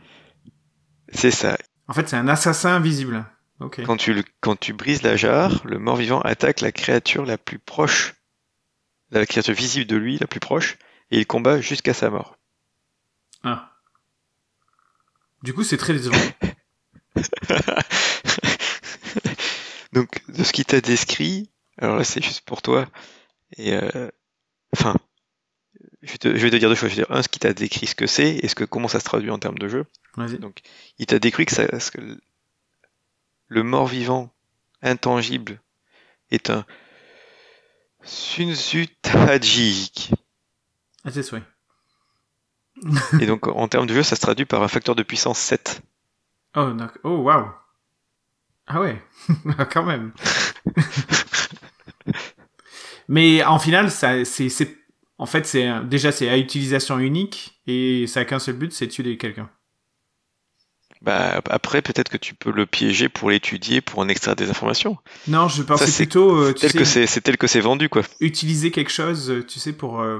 C'est 1.09 1.31
ça. 1.31 1.57
En 1.87 1.93
fait, 1.93 2.09
c'est 2.09 2.17
un 2.17 2.27
assassin 2.27 2.75
invisible. 2.75 3.25
Ok. 3.59 3.81
Quand 3.83 3.97
tu, 3.97 4.23
quand 4.41 4.59
tu 4.59 4.73
brises 4.73 5.01
la 5.03 5.15
jarre, 5.15 5.61
le 5.65 5.79
mort-vivant 5.79 6.21
attaque 6.21 6.61
la 6.61 6.71
créature 6.71 7.25
la 7.25 7.37
plus 7.37 7.59
proche, 7.59 8.15
la 9.09 9.25
créature 9.25 9.53
visible 9.53 9.87
de 9.87 9.95
lui, 9.95 10.17
la 10.17 10.27
plus 10.27 10.39
proche, 10.39 10.77
et 11.09 11.19
il 11.19 11.25
combat 11.25 11.61
jusqu'à 11.61 11.93
sa 11.93 12.09
mort. 12.09 12.37
Ah. 13.43 13.76
Du 15.43 15.53
coup, 15.53 15.63
c'est 15.63 15.77
très 15.77 15.93
décevant. 15.93 16.17
Donc, 19.93 20.21
de 20.29 20.43
ce 20.43 20.51
qu'il 20.51 20.65
t'a 20.65 20.81
décrit, 20.81 21.49
alors 21.77 21.95
là, 21.97 22.03
c'est 22.03 22.21
juste 22.23 22.41
pour 22.41 22.61
toi, 22.61 22.87
et 23.57 23.73
euh, 23.73 24.09
enfin, 24.73 24.95
je 26.01 26.11
vais, 26.11 26.17
te, 26.17 26.27
je 26.37 26.43
vais 26.43 26.51
te 26.51 26.55
dire 26.57 26.69
deux 26.69 26.75
choses. 26.75 26.89
Je 26.91 26.95
vais 26.95 27.03
dire, 27.05 27.11
un, 27.15 27.23
ce 27.23 27.29
qu'il 27.29 27.39
t'a 27.39 27.53
décrit, 27.53 27.87
ce 27.87 27.95
que 27.95 28.05
c'est, 28.07 28.35
et 28.35 28.47
ce 28.47 28.55
que, 28.55 28.63
comment 28.65 28.87
ça 28.89 28.99
se 28.99 29.05
traduit 29.05 29.31
en 29.31 29.39
termes 29.39 29.57
de 29.57 29.67
jeu. 29.67 29.85
Vas-y. 30.15 30.37
Donc, 30.39 30.59
il 30.99 31.05
t'a 31.05 31.19
décrit 31.19 31.45
que, 31.45 31.53
ça, 31.53 31.65
que 31.67 32.19
le- 33.47 33.63
mort-vivant 33.63 34.31
intangible 34.81 35.61
est 36.31 36.49
un 36.49 36.65
Sunzutajik. 38.03 40.11
Ah, 41.03 41.11
c'est 41.11 41.23
souhait. 41.23 41.43
Et 43.19 43.25
donc, 43.25 43.47
en 43.47 43.67
termes 43.67 43.87
de 43.87 43.93
jeu, 43.93 44.03
ça 44.03 44.15
se 44.15 44.21
traduit 44.21 44.45
par 44.45 44.61
un 44.61 44.67
facteur 44.67 44.95
de 44.95 45.03
puissance 45.03 45.39
7. 45.39 45.81
Oh. 46.55 46.73
Oh, 47.03 47.17
waouh. 47.17 47.47
Ah 48.67 48.81
ouais. 48.81 49.01
Quand 49.71 49.83
même. 49.83 50.11
Mais 53.07 53.43
en 53.43 53.59
final, 53.59 53.89
ça, 53.89 54.25
c'est, 54.25 54.49
en 55.17 55.25
fait, 55.25 55.45
c'est 55.45 55.67
déjà 55.85 56.11
c'est 56.11 56.29
à 56.29 56.37
utilisation 56.37 56.99
unique 56.99 57.61
et 57.65 58.05
ça 58.07 58.21
a 58.21 58.25
qu'un 58.25 58.39
seul 58.39 58.55
but, 58.55 58.73
c'est 58.73 58.87
tuer 58.87 59.17
quelqu'un. 59.17 59.49
Bah, 61.01 61.41
après, 61.49 61.81
peut-être 61.81 62.09
que 62.09 62.17
tu 62.17 62.33
peux 62.33 62.51
le 62.51 62.65
piéger 62.65 63.07
pour 63.07 63.29
l'étudier, 63.29 63.81
pour 63.81 63.99
en 63.99 64.07
extraire 64.07 64.35
des 64.35 64.49
informations. 64.49 64.97
Non, 65.27 65.47
je 65.47 65.61
pensais 65.61 65.85
Ça, 65.85 65.91
c'est 65.91 66.05
plutôt, 66.05 66.35
euh, 66.35 66.53
Tel 66.53 66.71
sais, 66.71 66.77
que 66.77 66.83
c'est, 66.85 67.05
c'est 67.05 67.21
tel 67.21 67.37
que 67.37 67.47
c'est 67.47 67.59
vendu, 67.59 67.87
quoi. 67.87 68.01
utiliser 68.19 68.71
quelque 68.71 68.91
chose, 68.91 69.29
euh, 69.29 69.45
tu 69.45 69.59
sais, 69.59 69.73
pour 69.73 70.01
euh, 70.01 70.19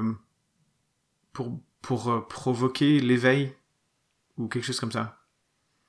pour 1.32 1.58
pour 1.82 2.10
euh, 2.10 2.20
provoquer 2.28 3.00
l'éveil 3.00 3.52
ou 4.36 4.48
quelque 4.48 4.64
chose 4.64 4.80
comme 4.80 4.92
ça. 4.92 5.16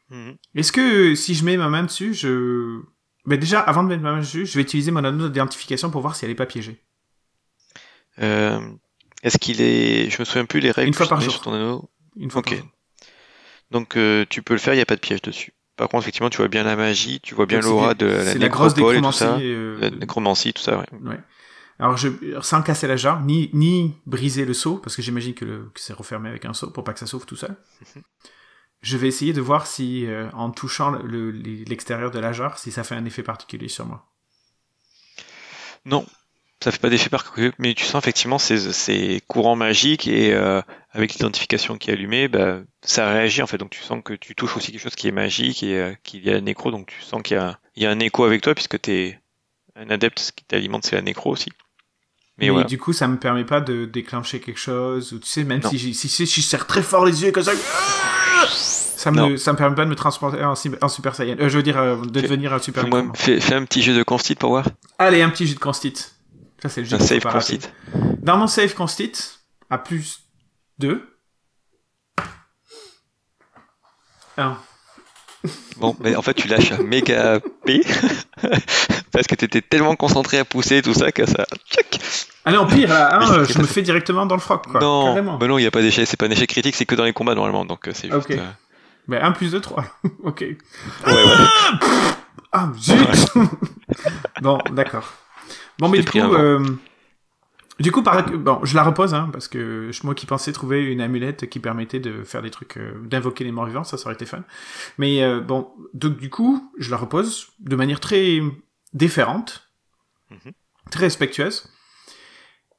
Mhm. 0.10 0.38
Est-ce 0.56 0.72
que 0.72 1.16
si 1.16 1.36
je 1.36 1.44
mets 1.46 1.58
ma 1.58 1.70
main 1.70 1.84
dessus, 1.84 2.14
je 2.14 2.82
ben 3.26 3.38
déjà 3.40 3.60
avant 3.60 3.84
de 3.84 3.90
mettre 3.90 4.02
ma 4.02 4.14
main 4.14 4.20
dessus, 4.20 4.46
je 4.46 4.56
vais 4.56 4.62
utiliser 4.62 4.92
mon 4.92 5.04
anneau 5.04 5.28
d'identification 5.30 5.92
pour 5.92 6.02
voir 6.02 6.16
si 6.16 6.26
elle 6.26 6.32
est 6.32 6.36
pas 6.36 6.46
piégée. 6.48 6.82
Euh, 8.20 8.60
est-ce 9.24 9.38
qu'il 9.38 9.62
est, 9.62 10.10
je 10.10 10.20
me 10.20 10.26
souviens 10.26 10.46
plus 10.46 10.60
les 10.60 10.72
règles 10.72 10.88
Une 10.88 10.94
fois 10.94 11.08
par 11.08 11.22
jour. 11.22 11.32
sur 11.34 11.42
ton 11.42 11.54
anneau. 11.54 11.90
Une 12.18 12.32
fois 12.32 12.42
par 12.42 12.54
jour. 12.56 12.66
Donc, 13.72 13.98
euh, 13.98 14.26
tu 14.30 14.42
peux 14.42 14.54
le 14.56 14.60
faire, 14.60 14.74
il 14.74 14.78
n'y 14.78 14.82
a 14.82 14.86
pas 14.86 14.96
de 14.96 15.00
piège 15.02 15.22
dessus. 15.22 15.54
Par 15.76 15.88
contre, 15.90 16.04
effectivement, 16.04 16.30
tu 16.30 16.38
vois 16.38 16.48
bien 16.48 16.64
la 16.64 16.76
magie, 16.76 17.20
tu 17.22 17.36
vois 17.36 17.46
bien 17.46 17.60
l'aura 17.62 17.94
de 17.94 18.06
la 18.08 18.34
la 18.34 18.50
grosse 18.50 18.76
nécropole 18.76 18.98
et 18.98 19.02
tout 19.02 19.12
ça. 19.12 19.38
euh, 19.38 19.80
La 19.80 19.90
nécromancie, 19.92 20.54
tout 20.54 20.62
ça, 20.64 20.80
ouais. 20.80 20.86
ouais. 21.04 21.20
Alors 21.80 21.98
je 21.98 22.10
sans 22.42 22.62
casser 22.62 22.88
la 22.88 22.98
jarre, 22.98 23.22
ni 23.22 23.50
ni 23.54 23.96
briser 24.06 24.46
le 24.46 24.54
seau 24.54 24.78
parce 24.78 24.96
que 24.96 25.02
j'imagine 25.02 25.34
que, 25.34 25.70
c'est 25.76 25.94
refermé 25.94 26.30
avec 26.30 26.46
un 26.46 26.54
seau 26.54 26.70
pour 26.72 26.84
pas 26.84 26.94
que 26.94 27.00
ça 27.00 27.06
s'ouvre 27.08 27.26
tout 27.26 27.38
seul. 27.38 27.56
Mhm. 27.82 28.02
Je 28.82 28.98
vais 28.98 29.08
essayer 29.08 29.32
de 29.32 29.40
voir 29.40 29.68
si 29.68 30.06
euh, 30.06 30.30
en 30.34 30.52
touchant 30.52 30.92
le- 30.92 31.32
le- 31.32 31.64
l'extérieur 31.64 32.12
de 32.12 32.20
la 32.20 32.34
jarre, 32.34 32.58
si 32.60 32.72
ça 32.74 32.84
fait 32.84 32.96
un 32.96 33.06
effet 33.06 33.24
particulier 33.24 33.70
sur 33.70 33.86
moi. 33.86 34.06
Non, 35.86 36.06
ça 36.64 36.72
fait 36.72 36.80
pas 36.80 36.90
d'effet 36.90 37.10
particulier, 37.10 37.52
mais 37.60 37.74
tu 37.74 37.86
sens 37.86 38.04
effectivement 38.04 38.40
ces, 38.40 38.74
ces 38.74 39.22
courants 39.28 39.56
magiques 39.56 40.08
et 40.08 40.34
euh, 40.34 40.62
avec 40.92 41.14
l'identification 41.16 41.78
qui 41.78 41.90
est 41.90 41.94
allumée, 41.94 42.28
bah, 42.28 42.62
ça 42.84 43.10
réagit 43.12 43.42
en 43.42 43.48
fait. 43.48 43.58
Donc 43.58 43.72
tu 43.72 43.82
sens 43.82 44.02
que 44.04 44.14
tu 44.14 44.36
touches 44.36 44.58
aussi 44.58 44.72
quelque 44.72 44.82
chose 44.82 44.96
qui 44.96 45.08
est 45.08 45.12
magique 45.12 45.64
et 45.64 45.78
euh, 45.80 45.96
qu'il 46.04 46.26
y 46.26 46.30
a 46.30 46.34
la 46.34 46.42
nécro, 46.42 46.72
donc 46.72 46.88
tu 46.88 47.02
sens 47.02 47.22
qu'il 47.24 47.38
y 47.78 47.82
y 47.84 47.86
a 47.86 47.92
un 47.92 48.00
écho 48.00 48.26
avec 48.26 48.42
toi 48.42 48.56
puisque 48.56 48.82
tu 48.82 48.92
es 48.92 49.20
un 49.76 49.90
adepte, 49.90 50.20
ce 50.20 50.32
qui 50.34 50.46
t'alimente 50.46 50.86
c'est 50.86 50.96
la 50.98 51.02
nécro 51.04 51.32
aussi. 51.32 51.52
Mais, 52.40 52.46
Mais 52.48 52.50
voilà. 52.52 52.68
du 52.68 52.78
coup, 52.78 52.94
ça 52.94 53.08
me 53.08 53.18
permet 53.18 53.44
pas 53.46 53.60
de 53.62 53.86
déclencher 53.86 54.40
quelque 54.40 54.60
chose, 54.60 55.12
ou 55.14 55.20
tu 55.20 55.28
sais, 55.28 55.44
même 55.44 55.62
Non. 55.62 55.70
si, 55.70 55.78
j'ai- 55.78 55.94
si, 55.94 56.26
je 56.26 56.42
serre 56.42 56.66
très 56.68 56.82
fort 56.82 57.06
les 57.06 57.22
yeux 57.24 57.32
comme 57.32 57.44
ça, 57.44 57.52
ça 58.48 59.12
me, 59.12 59.38
ça 59.38 59.52
me 59.54 59.58
permet 59.58 59.76
pas 59.76 59.86
de 59.86 59.90
me 59.90 59.96
transporter 59.96 60.44
en, 60.44 60.56
Super 60.56 61.16
Saiyan. 61.16 61.36
Euh, 61.40 61.50
je 61.50 61.58
veux 61.58 61.64
dire, 61.64 61.78
euh, 61.78 61.98
de 61.98 62.20
Fais- 62.20 62.28
devenir 62.28 62.54
un 62.54 62.60
Super 62.60 62.84
Nécromant. 62.86 63.14
fais, 63.14 63.40
fais 63.40 63.56
un 63.56 63.66
petit 63.66 63.82
jeu 63.82 63.96
de 63.96 64.04
constit 64.04 64.36
pour 64.36 64.50
voir. 64.52 64.66
Allez, 64.98 65.22
un 65.22 65.30
petit 65.30 65.46
jeu 65.48 65.56
de 65.56 65.60
constit. 65.60 65.94
Ça, 66.62 66.68
c'est 66.70 66.82
le 66.82 66.88
jeu 66.88 66.96
Un 66.96 67.00
save 67.00 67.22
constit. 67.22 67.60
Dans 68.22 68.38
mon 68.38 68.48
save 68.48 68.74
constit, 68.74 69.12
à 69.70 69.78
plus 69.78 70.20
2. 70.80 71.02
1. 74.38 74.58
Bon, 75.78 75.96
mais 76.02 76.16
en 76.16 76.22
fait 76.22 76.34
tu 76.34 76.48
lâches 76.50 76.72
un 76.74 76.84
méga 76.84 77.40
P 77.66 77.82
parce 79.12 79.26
que 79.28 79.36
t'étais 79.36 79.62
tellement 79.62 79.96
concentré 79.96 80.38
à 80.38 80.46
pousser 80.46 80.82
tout 80.82 80.94
ça 80.94 81.12
que 81.12 81.26
ça. 81.26 81.46
Tchac 81.72 82.00
Allez, 82.46 82.58
en 82.58 82.66
pire, 82.66 82.90
là, 82.90 83.20
un, 83.22 83.32
euh, 83.32 83.46
je 83.46 83.60
me 83.60 83.66
fais 83.66 83.82
directement 83.82 84.26
dans 84.26 84.36
le 84.36 84.42
froc, 84.42 84.66
quoi. 84.68 84.80
non, 84.82 85.06
Carrément. 85.06 85.38
bah 85.38 85.48
non, 85.48 85.58
il 85.58 85.64
y 85.64 85.68
a 85.68 85.72
pas 85.72 85.82
d'échec, 85.82 86.08
c'est 86.08 86.18
pas 86.18 86.26
un 86.26 86.32
échec 86.32 86.50
critique, 86.50 86.76
c'est 86.76 86.86
que 86.86 86.96
dans 86.96 87.04
les 87.04 87.14
combats 87.14 87.36
normalement, 87.36 87.64
donc 87.66 87.88
euh, 87.88 87.92
c'est 87.94 88.10
juste. 88.12 88.30
Ok. 88.30 88.32
euh, 88.32 88.46
Ben, 89.08 89.24
1 89.24 89.32
plus 89.34 89.52
2, 89.52 89.60
3. 89.62 89.86
ok. 90.24 90.42
Ouais, 90.42 90.56
ouais. 91.14 91.14
Ah, 92.52 92.70
zut 92.78 92.98
Bon, 94.42 94.58
d'accord. 94.72 95.14
Bon, 95.78 95.90
mais 95.90 96.00
du 96.00 96.06
coup, 96.10 96.18
euh, 96.20 96.60
du 97.80 97.92
coup, 97.92 98.04
par... 98.04 98.24
bon, 98.30 98.60
je 98.64 98.76
la 98.76 98.84
repose, 98.84 99.14
hein, 99.14 99.30
parce 99.32 99.48
que 99.48 99.90
je- 99.92 100.06
moi 100.06 100.14
qui 100.16 100.26
pensais 100.26 100.52
trouver 100.52 100.84
une 100.84 101.02
amulette 101.02 101.50
qui 101.50 101.60
permettait 101.60 102.00
de 102.00 102.24
faire 102.24 102.42
des 102.42 102.50
trucs, 102.52 102.78
euh, 102.78 103.00
d'invoquer 103.06 103.44
les 103.44 103.52
morts 103.52 103.66
vivants, 103.66 103.84
ça, 103.84 103.98
ça 103.98 104.06
aurait 104.06 104.16
été 104.16 104.26
fun. 104.26 104.44
Mais 104.98 105.24
euh, 105.24 105.40
bon, 105.40 105.72
donc 105.94 106.18
du 106.18 106.30
coup, 106.30 106.72
je 106.78 106.92
la 106.92 106.98
repose 106.98 107.48
de 107.60 107.76
manière 107.76 108.00
très 108.00 108.42
déférente, 108.94 109.70
Mhm. 110.30 110.52
très 110.92 111.02
respectueuse. 111.06 111.70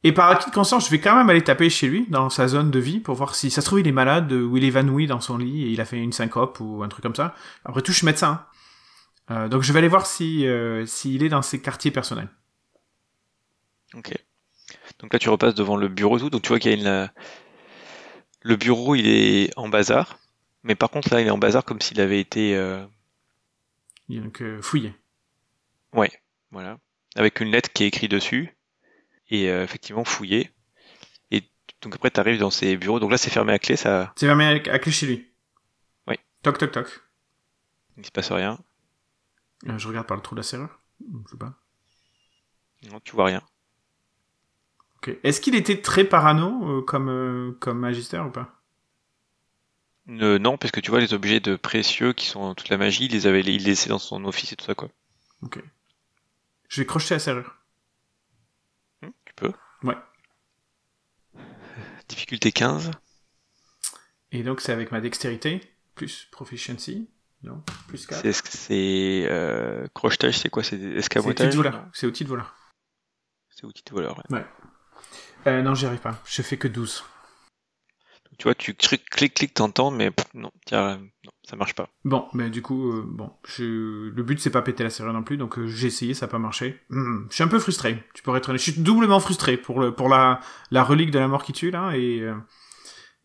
Et 0.02 0.12
par 0.12 0.30
acquis 0.30 0.49
de 0.49 0.54
conscience, 0.54 0.87
je 0.87 0.90
vais 0.90 1.00
quand 1.00 1.14
même 1.16 1.28
aller 1.28 1.42
taper 1.45 1.69
chez 1.69 1.87
lui, 1.88 2.07
dans 2.09 2.30
sa 2.30 2.49
zone 2.49 2.71
de 2.71 2.78
vie, 2.78 3.00
pour 3.00 3.14
voir 3.16 3.35
si 3.35 3.50
ça 3.50 3.61
se 3.61 3.66
trouve 3.66 3.80
il 3.80 3.88
est 3.88 3.92
malade, 3.92 4.33
ou 4.33 4.57
il 4.57 4.64
est 4.64 4.69
évanoui 4.69 5.07
dans 5.07 5.21
son 5.21 5.37
lit, 5.37 5.64
et 5.64 5.71
il 5.71 5.80
a 5.80 5.85
fait 5.85 5.99
une 5.99 6.12
syncope, 6.12 6.59
ou 6.61 6.83
un 6.83 6.88
truc 6.88 7.02
comme 7.02 7.14
ça. 7.14 7.35
Après 7.64 7.83
tout, 7.83 7.92
je 7.92 7.99
suis 7.99 8.07
médecin. 8.07 8.45
hein. 9.28 9.35
Euh, 9.45 9.49
donc 9.49 9.62
je 9.62 9.73
vais 9.73 9.78
aller 9.78 9.88
voir 9.88 10.07
si 10.07 10.47
euh, 10.47 10.85
s'il 10.87 11.23
est 11.23 11.28
dans 11.28 11.42
ses 11.42 11.61
quartiers 11.61 11.90
personnels. 11.90 12.28
Ok. 13.95 14.14
Donc 15.00 15.12
là, 15.12 15.19
tu 15.19 15.28
repasses 15.28 15.54
devant 15.54 15.76
le 15.76 15.88
bureau 15.88 16.19
et 16.19 16.21
tout. 16.21 16.30
Donc 16.30 16.42
tu 16.42 16.49
vois 16.49 16.59
qu'il 16.59 16.71
y 16.71 16.75
a 16.75 16.78
une. 16.78 16.87
euh, 16.87 17.07
Le 18.42 18.57
bureau, 18.57 18.95
il 18.95 19.07
est 19.09 19.50
en 19.57 19.69
bazar. 19.69 20.19
Mais 20.62 20.75
par 20.75 20.90
contre, 20.90 21.12
là, 21.12 21.21
il 21.21 21.26
est 21.26 21.30
en 21.30 21.38
bazar 21.38 21.64
comme 21.64 21.80
s'il 21.80 22.00
avait 22.00 22.21
été. 22.21 22.54
euh, 22.57 22.85
Il 24.09 24.16
y 24.16 24.19
a 24.19 24.23
donc 24.23 24.40
euh, 24.42 24.61
fouillé. 24.62 24.95
Ouais, 25.92 26.11
voilà. 26.50 26.78
Avec 27.16 27.40
une 27.40 27.50
lettre 27.50 27.73
qui 27.73 27.85
est 27.85 27.88
écrite 27.88 28.11
dessus. 28.11 28.57
Et 29.30 29.49
euh, 29.50 29.62
effectivement, 29.64 30.04
fouillé. 30.04 30.50
Et 31.30 31.42
donc 31.83 31.95
après, 31.95 32.11
tu 32.11 32.21
arrives 32.21 32.38
dans 32.40 32.50
ses 32.50 32.76
bureaux. 32.76 33.00
Donc 33.00 33.11
là, 33.11 33.19
c'est 33.19 33.30
fermé 33.30 33.52
à 33.52 33.59
clé. 33.59 33.76
Ça. 33.76 34.12
C'est 34.16 34.26
fermé 34.26 34.45
à, 34.45 34.73
à 34.73 34.78
clé 34.78 34.92
chez 34.92 35.07
lui. 35.07 35.28
Oui. 36.07 36.16
Toc 36.42 36.59
toc 36.59 36.73
toc. 36.73 37.00
Il 37.97 38.04
se 38.07 38.11
passe 38.11 38.33
rien. 38.33 38.59
Euh, 39.69 39.78
je 39.78 39.88
regarde 39.88 40.07
par 40.07 40.16
le 40.16 40.23
trou 40.23 40.35
de 40.35 40.40
la 40.40 40.42
serrure. 40.45 40.78
Je 41.00 41.30
sais 41.30 41.37
pas. 41.38 41.54
Non, 42.90 43.00
tu 43.00 43.12
vois 43.12 43.26
rien. 43.26 43.42
Est-ce 45.25 45.40
qu'il 45.40 45.54
était 45.54 45.80
très 45.80 46.04
parano 46.04 46.78
euh, 46.78 46.83
comme 46.83 47.09
euh, 47.09 47.52
comme 47.61 47.78
magister 47.78 48.19
ou 48.19 48.30
pas? 48.30 48.61
Euh, 50.09 50.38
non, 50.38 50.59
parce 50.59 50.73
que 50.73 50.80
tu 50.80 50.90
vois 50.90 51.00
les 51.00 51.14
objets 51.14 51.40
de 51.40 51.57
précieux 51.57 52.12
qui 52.12 52.26
sont 52.26 52.54
toute 52.54 52.69
la 52.69 52.78
magie, 52.78 53.07
il 53.07 53.12
les 53.12 53.26
avait 53.26 53.40
il 53.40 53.64
laissait 53.64 53.88
dans 53.88 53.99
son 53.99 54.25
office 54.25 54.52
et 54.52 54.57
tout 54.57 54.64
ça 54.64 54.75
quoi. 54.75 54.88
Ok. 55.42 55.62
Je 56.69 56.80
vais 56.80 56.87
crocheter 56.87 57.14
la 57.14 57.19
serrure. 57.21 57.57
Hmm, 59.02 59.09
tu 59.25 59.33
peux? 59.35 59.52
Ouais. 59.83 59.97
Difficulté 62.09 62.52
15. 62.52 62.90
Et 64.33 64.42
donc 64.42 64.61
c'est 64.61 64.73
avec 64.73 64.92
ma 64.92 65.00
dextérité 65.00 65.61
plus 65.95 66.28
proficiency. 66.30 67.09
Non. 67.42 67.62
Plus 67.88 68.07
4. 68.07 68.21
C'est 68.21 68.33
c'est 68.33 69.26
euh, 69.30 69.87
crochetage, 69.95 70.38
c'est 70.38 70.50
quoi? 70.50 70.62
C'est 70.62 70.76
C'est 70.78 70.87
outil 70.88 70.99
escamotage? 70.99 71.50
de 71.50 71.57
voleur. 71.57 71.87
C'est 71.95 72.07
outil 72.07 72.25
de 72.25 72.28
voleur. 72.28 72.54
C'est 73.49 73.64
outil 73.64 73.83
de 73.85 73.90
voleur. 73.95 74.23
ouais. 74.30 74.45
Euh, 75.47 75.62
non, 75.62 75.75
j'y 75.75 75.87
arrive 75.87 76.00
pas. 76.00 76.20
Je 76.26 76.42
fais 76.42 76.56
que 76.56 76.68
12. 76.68 77.04
Donc, 78.26 78.38
tu 78.38 78.44
vois, 78.44 78.54
tu 78.54 78.75
cliques, 78.75 79.09
cliques, 79.09 79.35
cliques, 79.35 79.54
t'entends, 79.54 79.90
mais 79.90 80.11
pff, 80.11 80.26
non, 80.35 80.50
tiens, 80.66 80.99
non, 81.25 81.30
ça 81.49 81.56
marche 81.56 81.75
pas. 81.75 81.88
Bon, 82.04 82.26
mais 82.32 82.50
du 82.50 82.62
coup, 82.62 82.92
euh, 82.92 83.04
bon, 83.06 83.32
je... 83.47 84.11
le 84.11 84.23
but 84.23 84.40
c'est 84.40 84.50
pas 84.50 84.62
péter 84.62 84.85
la 84.85 84.90
serrure 84.90 85.12
non 85.12 85.23
plus, 85.23 85.37
donc 85.37 85.59
euh, 85.59 85.66
j'ai 85.66 85.87
essayé, 85.88 86.14
ça 86.14 86.26
a 86.26 86.28
pas 86.28 86.38
marché. 86.38 86.80
Hmm, 86.90 87.26
je 87.28 87.35
suis 87.35 87.44
un 87.44 87.49
peu 87.49 87.59
frustré. 87.59 88.04
Tu 88.14 88.23
pourrais 88.23 88.38
être, 88.38 88.50
honnête. 88.50 88.61
je 88.61 88.70
suis 88.70 88.80
doublement 88.80 89.20
frustré 89.20 89.56
pour 89.56 89.80
le 89.80 89.94
pour 89.94 90.09
la 90.09 90.40
la 90.70 90.85
relique 90.85 91.11
de 91.11 91.18
la 91.18 91.28
mort 91.28 91.42
qui 91.42 91.52
tue 91.52 91.70
là 91.70 91.92
et 91.97 92.20
euh, 92.20 92.35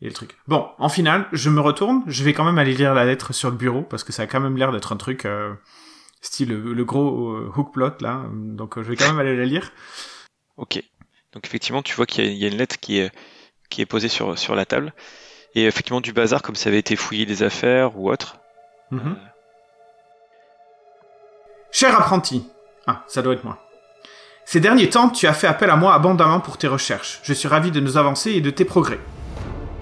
et 0.02 0.08
le 0.08 0.14
truc. 0.14 0.38
Bon, 0.48 0.70
en 0.78 0.90
finale, 0.90 1.28
je 1.32 1.50
me 1.50 1.62
retourne, 1.62 2.04
je 2.08 2.24
vais 2.24 2.34
quand 2.34 2.44
même 2.44 2.58
aller 2.58 2.74
lire 2.74 2.94
la 2.94 3.06
lettre 3.06 3.34
sur 3.34 3.50
le 3.50 3.56
bureau 3.58 3.82
parce 3.82 4.04
que 4.04 4.12
ça 4.12 4.24
a 4.24 4.28
quand 4.28 4.40
même 4.40 4.58
l'air 4.58 4.72
d'être 4.72 4.92
un 4.92 4.98
truc 4.98 5.26
euh, 5.26 5.54
style 6.22 6.50
le, 6.50 6.74
le 6.74 6.86
gros 6.86 7.30
euh, 7.30 7.52
hook 7.56 7.74
plot 7.74 8.02
là, 8.02 8.26
donc 8.34 8.78
euh, 8.78 8.84
je 8.84 8.90
vais 8.90 8.96
quand 8.96 9.08
même 9.08 9.20
aller 9.20 9.36
la 9.36 9.46
lire. 9.46 9.72
Ok. 10.58 10.84
Donc 11.36 11.46
effectivement, 11.46 11.84
tu 11.84 11.94
vois 11.96 12.06
qu'il 12.08 12.24
y, 12.26 12.28
a- 12.28 12.32
il 12.32 12.38
y 12.38 12.46
a 12.46 12.48
une 12.48 12.58
lettre 12.58 12.78
qui 12.80 12.98
est 13.00 13.12
qui 13.70 13.82
est 13.82 13.86
posée 13.86 14.08
sur 14.10 14.38
sur 14.40 14.56
la 14.56 14.66
table 14.66 14.94
et 15.54 15.66
effectivement 15.66 16.02
du 16.02 16.14
bazar 16.14 16.42
comme 16.42 16.56
ça 16.56 16.70
avait 16.70 16.80
été 16.80 16.96
fouillé 16.96 17.26
des 17.26 17.44
affaires 17.44 17.98
ou 18.00 18.10
autre. 18.10 18.38
Mhm. 18.92 19.16
Cher 21.72 21.96
apprenti. 22.00 22.48
Ah, 22.88 23.04
ça 23.08 23.22
doit 23.22 23.34
être 23.34 23.44
moi. 23.44 23.58
Ces 24.46 24.60
derniers 24.60 24.90
temps, 24.90 25.10
tu 25.10 25.26
as 25.28 25.34
fait 25.34 25.48
appel 25.48 25.70
à 25.72 25.76
moi 25.76 25.94
abondamment 25.96 26.40
pour 26.40 26.58
tes 26.58 26.68
recherches. 26.68 27.20
Je 27.24 27.34
suis 27.34 27.48
ravi 27.48 27.72
de 27.72 27.80
nos 27.80 27.98
avancées 27.98 28.32
et 28.32 28.42
de 28.42 28.52
tes 28.52 28.64
progrès. 28.64 29.00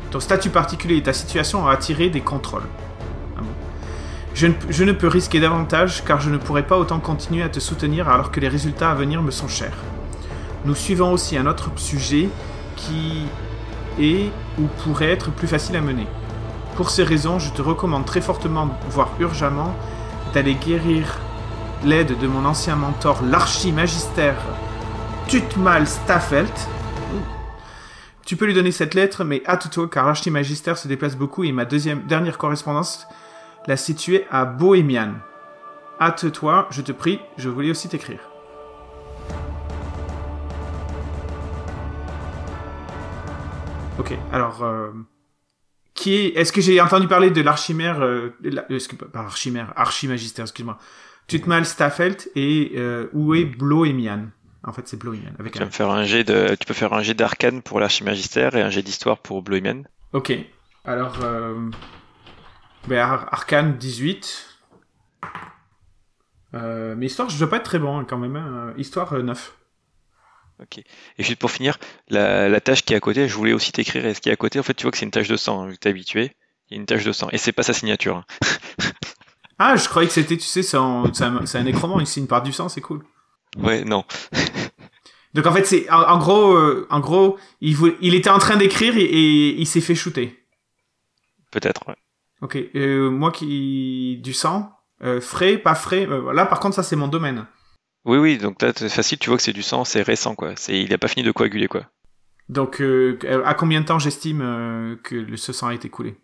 Ton 0.09 0.19
statut 0.21 0.49
particulier 0.49 0.97
et 0.97 1.03
ta 1.03 1.11
situation 1.13 1.63
ont 1.65 1.67
attiré 1.67 2.09
des 2.09 2.21
contrôles. 2.21 2.63
Ah 3.37 3.41
bon. 3.41 3.47
je, 4.33 4.47
ne, 4.47 4.53
je 4.69 4.83
ne 4.85 4.93
peux 4.93 5.07
risquer 5.07 5.39
davantage 5.41 6.03
car 6.05 6.21
je 6.21 6.29
ne 6.29 6.37
pourrai 6.37 6.65
pas 6.65 6.77
autant 6.77 6.99
continuer 7.01 7.43
à 7.43 7.49
te 7.49 7.59
soutenir 7.59 8.07
alors 8.09 8.31
que 8.31 8.39
les 8.39 8.47
résultats 8.47 8.91
à 8.91 8.95
venir 8.95 9.21
me 9.21 9.31
sont 9.31 9.49
chers. 9.49 9.75
Nous 10.65 10.75
suivons 10.75 11.11
aussi 11.11 11.37
un 11.37 11.45
autre 11.45 11.71
sujet 11.75 12.29
qui 12.77 13.25
est 13.99 14.31
ou 14.59 14.67
pourrait 14.83 15.11
être 15.11 15.31
plus 15.31 15.47
facile 15.47 15.75
à 15.75 15.81
mener. 15.81 16.07
Pour 16.75 16.89
ces 16.89 17.03
raisons, 17.03 17.37
je 17.37 17.51
te 17.51 17.61
recommande 17.61 18.05
très 18.05 18.21
fortement, 18.21 18.69
voire 18.89 19.09
urgemment, 19.19 19.75
d'aller 20.33 20.55
guérir 20.55 21.19
l'aide 21.83 22.17
de 22.17 22.27
mon 22.27 22.45
ancien 22.45 22.75
mentor, 22.75 23.21
l'archimagistère 23.23 24.37
Tutmal 25.27 25.85
Staffelt. 25.85 26.69
Tu 28.25 28.37
peux 28.37 28.45
lui 28.45 28.53
donner 28.53 28.71
cette 28.71 28.93
lettre, 28.93 29.23
mais 29.23 29.43
hâte-toi 29.45 29.89
car 29.91 30.05
l'archimagistère 30.05 30.77
se 30.77 30.87
déplace 30.87 31.17
beaucoup 31.17 31.43
et 31.43 31.51
ma 31.51 31.65
deuxième, 31.65 32.03
dernière 32.03 32.37
correspondance 32.37 33.05
l'a 33.67 33.77
située 33.77 34.25
à 34.31 34.45
Bohémian. 34.45 35.13
Hâte-toi, 35.99 36.67
je 36.71 36.81
te 36.81 36.91
prie, 36.93 37.19
je 37.37 37.49
voulais 37.49 37.69
aussi 37.69 37.89
t'écrire. 37.89 38.32
Ok, 43.99 44.13
alors... 44.31 44.63
euh, 44.63 44.91
qui 45.93 46.15
est... 46.15 46.27
Est-ce 46.37 46.51
que 46.51 46.61
j'ai 46.61 46.81
entendu 46.81 47.07
parler 47.07 47.29
de 47.29 47.41
l'archimère... 47.41 48.01
Euh, 48.01 48.29
la- 48.43 48.63
pas 49.11 49.19
archimère, 49.19 49.73
archimagistère, 49.75 50.43
excuse-moi. 50.45 50.77
Tutmal 51.27 51.65
Staffelt 51.65 52.29
et 52.35 52.73
euh, 52.75 53.07
où 53.13 53.33
est 53.35 53.45
Bloemian 53.45 54.27
En 54.63 54.73
fait, 54.73 54.87
c'est 54.87 54.97
Bloemian. 54.97 55.31
Avec 55.39 55.53
Tu 55.53 55.61
un... 55.63 55.69
faire 55.69 55.89
un 55.91 56.03
jet 56.03 56.23
de, 56.23 56.55
tu 56.55 56.65
peux 56.65 56.73
faire 56.73 56.93
un 56.93 57.01
jet 57.01 57.13
d'arcane 57.13 57.61
pour 57.61 57.79
l'archimagistère 57.79 58.55
et 58.55 58.61
un 58.61 58.69
jet 58.69 58.81
d'histoire 58.81 59.19
pour 59.19 59.41
Bloemian. 59.43 59.83
Ok, 60.13 60.33
alors... 60.85 61.19
Euh... 61.23 61.69
Ben, 62.87 62.97
Ar- 62.99 63.27
Arcane 63.33 63.77
18. 63.77 64.59
Euh, 66.55 66.95
mais 66.97 67.05
histoire, 67.05 67.29
je 67.29 67.37
dois 67.39 67.49
pas 67.49 67.57
être 67.57 67.63
très 67.63 67.79
bon 67.79 67.99
hein, 67.99 68.05
quand 68.07 68.17
même. 68.17 68.35
hein. 68.35 68.73
Histoire 68.77 69.13
euh, 69.13 69.21
9. 69.21 69.55
Ok. 70.61 70.77
Et 70.79 71.23
juste 71.23 71.39
pour 71.39 71.51
finir, 71.51 71.77
la, 72.09 72.47
la 72.49 72.61
tâche 72.61 72.83
qui 72.83 72.93
est 72.93 72.95
à 72.95 72.99
côté, 72.99 73.27
je 73.27 73.35
voulais 73.35 73.53
aussi 73.53 73.71
t'écrire. 73.71 74.05
Et 74.05 74.13
ce 74.13 74.21
qui 74.21 74.29
est 74.29 74.33
à 74.33 74.35
côté, 74.37 74.59
en 74.59 74.63
fait, 74.63 74.73
tu 74.73 74.83
vois 74.83 74.91
que 74.91 74.97
c'est 74.97 75.05
une 75.05 75.11
tâche 75.11 75.27
de 75.27 75.35
sang, 75.35 75.61
hein, 75.63 75.67
vu 75.67 75.73
que 75.73 75.79
t'es 75.79 75.89
habitué. 75.89 76.35
Il 76.69 76.75
y 76.75 76.77
a 76.77 76.79
une 76.79 76.85
tâche 76.85 77.03
de 77.03 77.11
sang. 77.11 77.27
Et 77.31 77.37
c'est 77.37 77.51
pas 77.51 77.63
sa 77.63 77.73
signature. 77.73 78.17
hein. 78.17 78.25
Ah, 79.59 79.75
je 79.77 79.87
croyais 79.87 80.07
que 80.07 80.13
c'était, 80.13 80.35
tu 80.35 80.43
sais, 80.45 80.63
c'est 80.63 80.77
un, 80.77 81.03
un, 81.05 81.99
il 81.99 82.07
signe 82.07 82.25
par 82.25 82.41
du 82.41 82.51
sang, 82.51 82.69
c'est 82.69 82.81
cool. 82.81 83.03
Ouais, 83.57 83.83
non. 83.83 84.03
Donc 85.35 85.45
en 85.45 85.53
fait, 85.53 85.63
c'est 85.65 85.89
en, 85.91 86.01
en 86.01 86.17
gros, 86.17 86.53
euh, 86.55 86.87
en 86.89 86.99
gros, 86.99 87.37
il, 87.61 87.75
voulait- 87.75 87.95
il 88.01 88.15
était 88.15 88.31
en 88.31 88.39
train 88.39 88.57
d'écrire 88.57 88.97
et, 88.97 89.01
et 89.03 89.59
il 89.59 89.65
s'est 89.67 89.79
fait 89.79 89.95
shooter. 89.95 90.37
Peut-être, 91.51 91.87
ouais. 91.87 91.95
Ok, 92.41 92.57
euh, 92.75 93.09
moi 93.09 93.31
qui 93.31 94.19
du 94.23 94.33
sang, 94.33 94.71
euh, 95.03 95.21
frais, 95.21 95.57
pas 95.57 95.75
frais. 95.75 96.07
euh, 96.09 96.33
là, 96.33 96.45
par 96.45 96.59
contre, 96.59 96.75
ça 96.75 96.83
c'est 96.83 96.95
mon 96.95 97.07
domaine. 97.07 97.45
Oui, 98.05 98.17
oui, 98.17 98.37
donc 98.37 98.61
là, 98.61 98.71
c'est 98.75 98.89
facile, 98.89 99.17
tu 99.17 99.29
vois 99.29 99.37
que 99.37 99.43
c'est 99.43 99.53
du 99.53 99.63
sang, 99.63 99.85
c'est 99.85 100.01
récent, 100.01 100.35
quoi. 100.35 100.53
C'est, 100.57 100.77
il 100.79 100.93
a 100.93 100.97
pas 100.97 101.07
fini 101.07 101.23
de 101.23 101.31
coaguler, 101.31 101.67
quoi. 101.67 101.85
Donc, 102.49 102.81
euh, 102.81 103.17
à 103.45 103.53
combien 103.53 103.79
de 103.81 103.85
temps 103.85 103.99
j'estime 103.99 104.41
euh, 104.41 104.95
que 105.01 105.15
le, 105.15 105.37
ce 105.37 105.53
sang 105.53 105.67
a 105.67 105.73
été 105.73 105.89
coulé? 105.89 106.17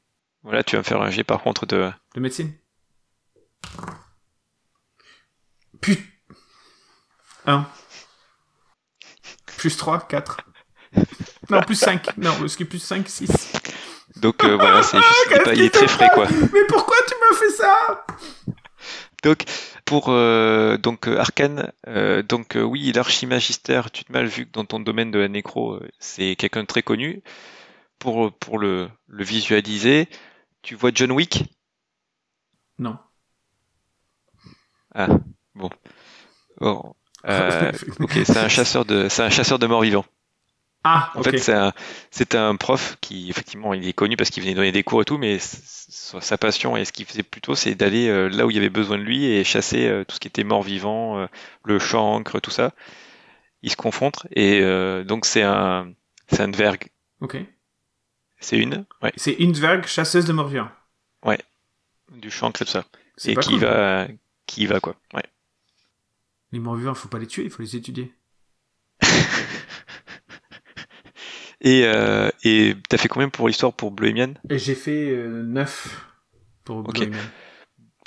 Voilà, 0.44 0.64
tu 0.64 0.76
vas 0.76 0.80
me 0.80 0.84
faire 0.84 1.02
un 1.02 1.10
jet, 1.10 1.24
par 1.24 1.42
contre, 1.42 1.66
de, 1.66 1.90
De 2.16 2.20
médecine? 2.20 2.52
Put... 5.82 5.98
1. 7.46 7.66
Plus 9.58 9.78
3, 9.78 10.08
4. 10.08 10.38
Non, 11.50 11.62
plus 11.62 11.76
5. 11.76 12.18
Non, 12.18 12.36
parce 12.40 12.56
que 12.56 12.64
plus 12.66 12.80
5, 12.80 13.08
6. 13.08 13.52
donc, 14.18 14.44
euh, 14.44 14.56
voilà, 14.56 14.84
c'est 14.84 14.98
juste, 14.98 15.26
il 15.30 15.34
est, 15.38 15.44
pas- 15.44 15.54
il 15.54 15.62
est 15.64 15.70
très 15.74 15.88
frais, 15.88 16.10
quoi. 16.14 16.28
Mais 16.54 16.66
pourquoi 16.68 16.98
tu 17.08 17.14
m'as 17.20 17.38
fait 17.38 17.50
ça? 17.52 18.06
Donc, 19.24 19.44
pour 19.90 20.10
euh, 20.10 20.78
donc 20.78 21.08
euh, 21.08 21.18
Arcane, 21.18 21.72
euh, 21.88 22.22
donc 22.22 22.56
euh, 22.56 22.62
oui, 22.62 22.92
l'archimagistère, 22.94 23.90
tu 23.90 24.06
te 24.06 24.12
mal 24.12 24.28
vu 24.28 24.46
que 24.46 24.52
dans 24.52 24.64
ton 24.64 24.80
domaine 24.80 25.10
de 25.10 25.18
la 25.18 25.28
nécro, 25.28 25.78
euh, 25.78 25.90
c'est 25.98 26.36
quelqu'un 26.36 26.62
de 26.62 26.68
très 26.68 26.84
connu. 26.84 27.24
Pour 27.98 28.32
pour 28.38 28.60
le, 28.60 28.90
le 29.08 29.24
visualiser, 29.24 30.08
tu 30.62 30.76
vois 30.76 30.92
John 30.94 31.12
Wick? 31.12 31.46
Non. 32.78 33.00
Ah, 34.94 35.08
bon. 35.56 35.70
Bon, 36.62 36.96
ok, 38.00 38.12
c'est 38.26 38.38
un 38.38 38.48
chasseur 38.48 38.86
de 38.86 39.10
c'est 39.10 39.24
un 39.24 39.30
chasseur 39.32 39.58
de 39.60 39.68
morts 39.68 39.82
vivants. 39.82 40.06
Ah, 40.84 41.12
En 41.16 41.24
fait, 41.24 41.38
c'est 41.40 41.54
un, 41.54 41.74
c'est 42.10 42.36
un 42.36 42.56
prof 42.56 42.98
qui, 43.02 43.30
effectivement, 43.30 43.74
il 43.74 43.86
est 43.88 43.94
connu 43.94 44.16
parce 44.16 44.30
qu'il 44.30 44.44
venait 44.44 44.56
donner 44.56 44.72
des 44.72 44.84
cours 44.84 45.02
et 45.02 45.06
tout, 45.06 45.18
mais 45.18 45.38
sa 45.40 46.38
passion 46.38 46.78
et 46.78 46.86
ce 46.86 46.94
qu'il 46.94 47.06
faisait 47.06 47.24
plutôt, 47.24 47.54
c'est 47.54 47.76
d'aller 47.76 48.08
euh, 48.08 48.28
là 48.30 48.46
où 48.46 48.50
il 48.50 48.56
y 48.56 48.60
avait 48.60 48.70
besoin 48.70 48.98
de 48.98 49.04
lui 49.04 49.26
et 49.26 49.44
chasser 49.44 49.88
euh, 49.88 50.06
tout 50.06 50.16
ce 50.16 50.20
qui 50.22 50.30
était 50.30 50.46
mort-vivant, 50.46 51.20
euh, 51.20 51.28
le 51.66 51.80
chancre, 51.80 52.40
tout 52.40 52.52
ça. 52.52 52.72
Ils 53.62 53.72
se 53.72 53.76
confrontent 53.76 54.26
et 54.34 54.62
euh, 54.62 55.04
donc 55.04 55.26
c'est 55.26 55.42
un, 55.44 55.92
c'est 56.30 56.42
un 56.42 56.48
dverg. 56.48 56.88
Ok. 57.20 57.38
C'est 58.40 58.58
une, 58.58 58.86
ouais, 59.02 59.12
C'est 59.18 59.34
une 59.34 59.52
dvergue 59.52 59.86
chasseuse 59.86 60.26
de 60.26 60.32
morts-vivants. 60.32 60.70
du 62.14 62.32
chancre 62.32 62.62
et 62.62 62.66
tout 62.66 62.72
ça. 62.72 62.86
C'est 63.18 63.34
Et 63.34 63.36
qui 63.36 63.50
cool. 63.52 63.60
va, 63.60 64.08
qui 64.46 64.66
va 64.66 64.80
quoi. 64.80 64.96
Ouais. 65.14 65.26
Les 66.54 66.60
morts-vivants, 66.60 66.94
faut 66.96 67.10
pas 67.10 67.20
les 67.20 67.28
tuer, 67.28 67.44
il 67.44 67.50
faut 67.50 67.62
les 67.62 67.76
étudier. 67.76 68.14
Et, 71.62 71.84
euh, 71.86 72.30
et 72.44 72.76
t'as 72.88 72.98
fait 72.98 73.10
combien 73.10 73.30
pour 73.30 73.48
l'histoire 73.48 73.74
pour 73.74 73.94
Et 74.50 74.58
j'ai 74.58 74.76
fait 74.76 75.16
9 75.16 76.06
pour 76.64 76.80
Ok. 76.80 76.96
Blue 76.96 77.08
Onion. 77.08 77.20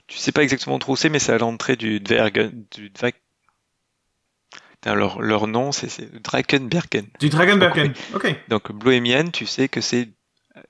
Tu 0.07 0.19
sais 0.19 0.33
pas 0.33 0.43
exactement 0.43 0.79
trop 0.79 0.93
où 0.93 0.97
c'est, 0.97 1.09
mais 1.09 1.19
c'est 1.19 1.33
à 1.33 1.39
l'entrée 1.39 1.77
du 1.77 2.01
Dverg, 2.01 2.53
du. 2.71 2.91
Putain, 2.91 4.95
Leur, 4.95 5.23
leur 5.23 5.47
nom, 5.47 5.73
c'est 5.73 6.23
Drakenbergen. 6.23 7.07
Du 7.21 7.29
Dragonbergen. 7.29 7.95
Ok. 8.15 8.35
Donc 8.49 8.73
Bohémienne, 8.73 9.31
tu 9.31 9.47
sais 9.47 9.69
que 9.69 9.81
c'est 9.81 10.09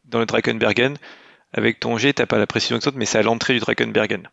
dans 0.04 0.18
le 0.18 0.26
Drakenbergen. 0.26 0.96
Avec 1.54 1.80
ton 1.80 1.98
G, 1.98 2.14
t'as 2.14 2.26
pas 2.26 2.38
la 2.38 2.46
précision 2.46 2.76
exacte, 2.76 2.96
mais 2.96 3.04
c'est 3.04 3.18
à 3.18 3.22
l'entrée 3.22 3.54
du 3.54 3.60
Drakenbergen. 3.60 4.28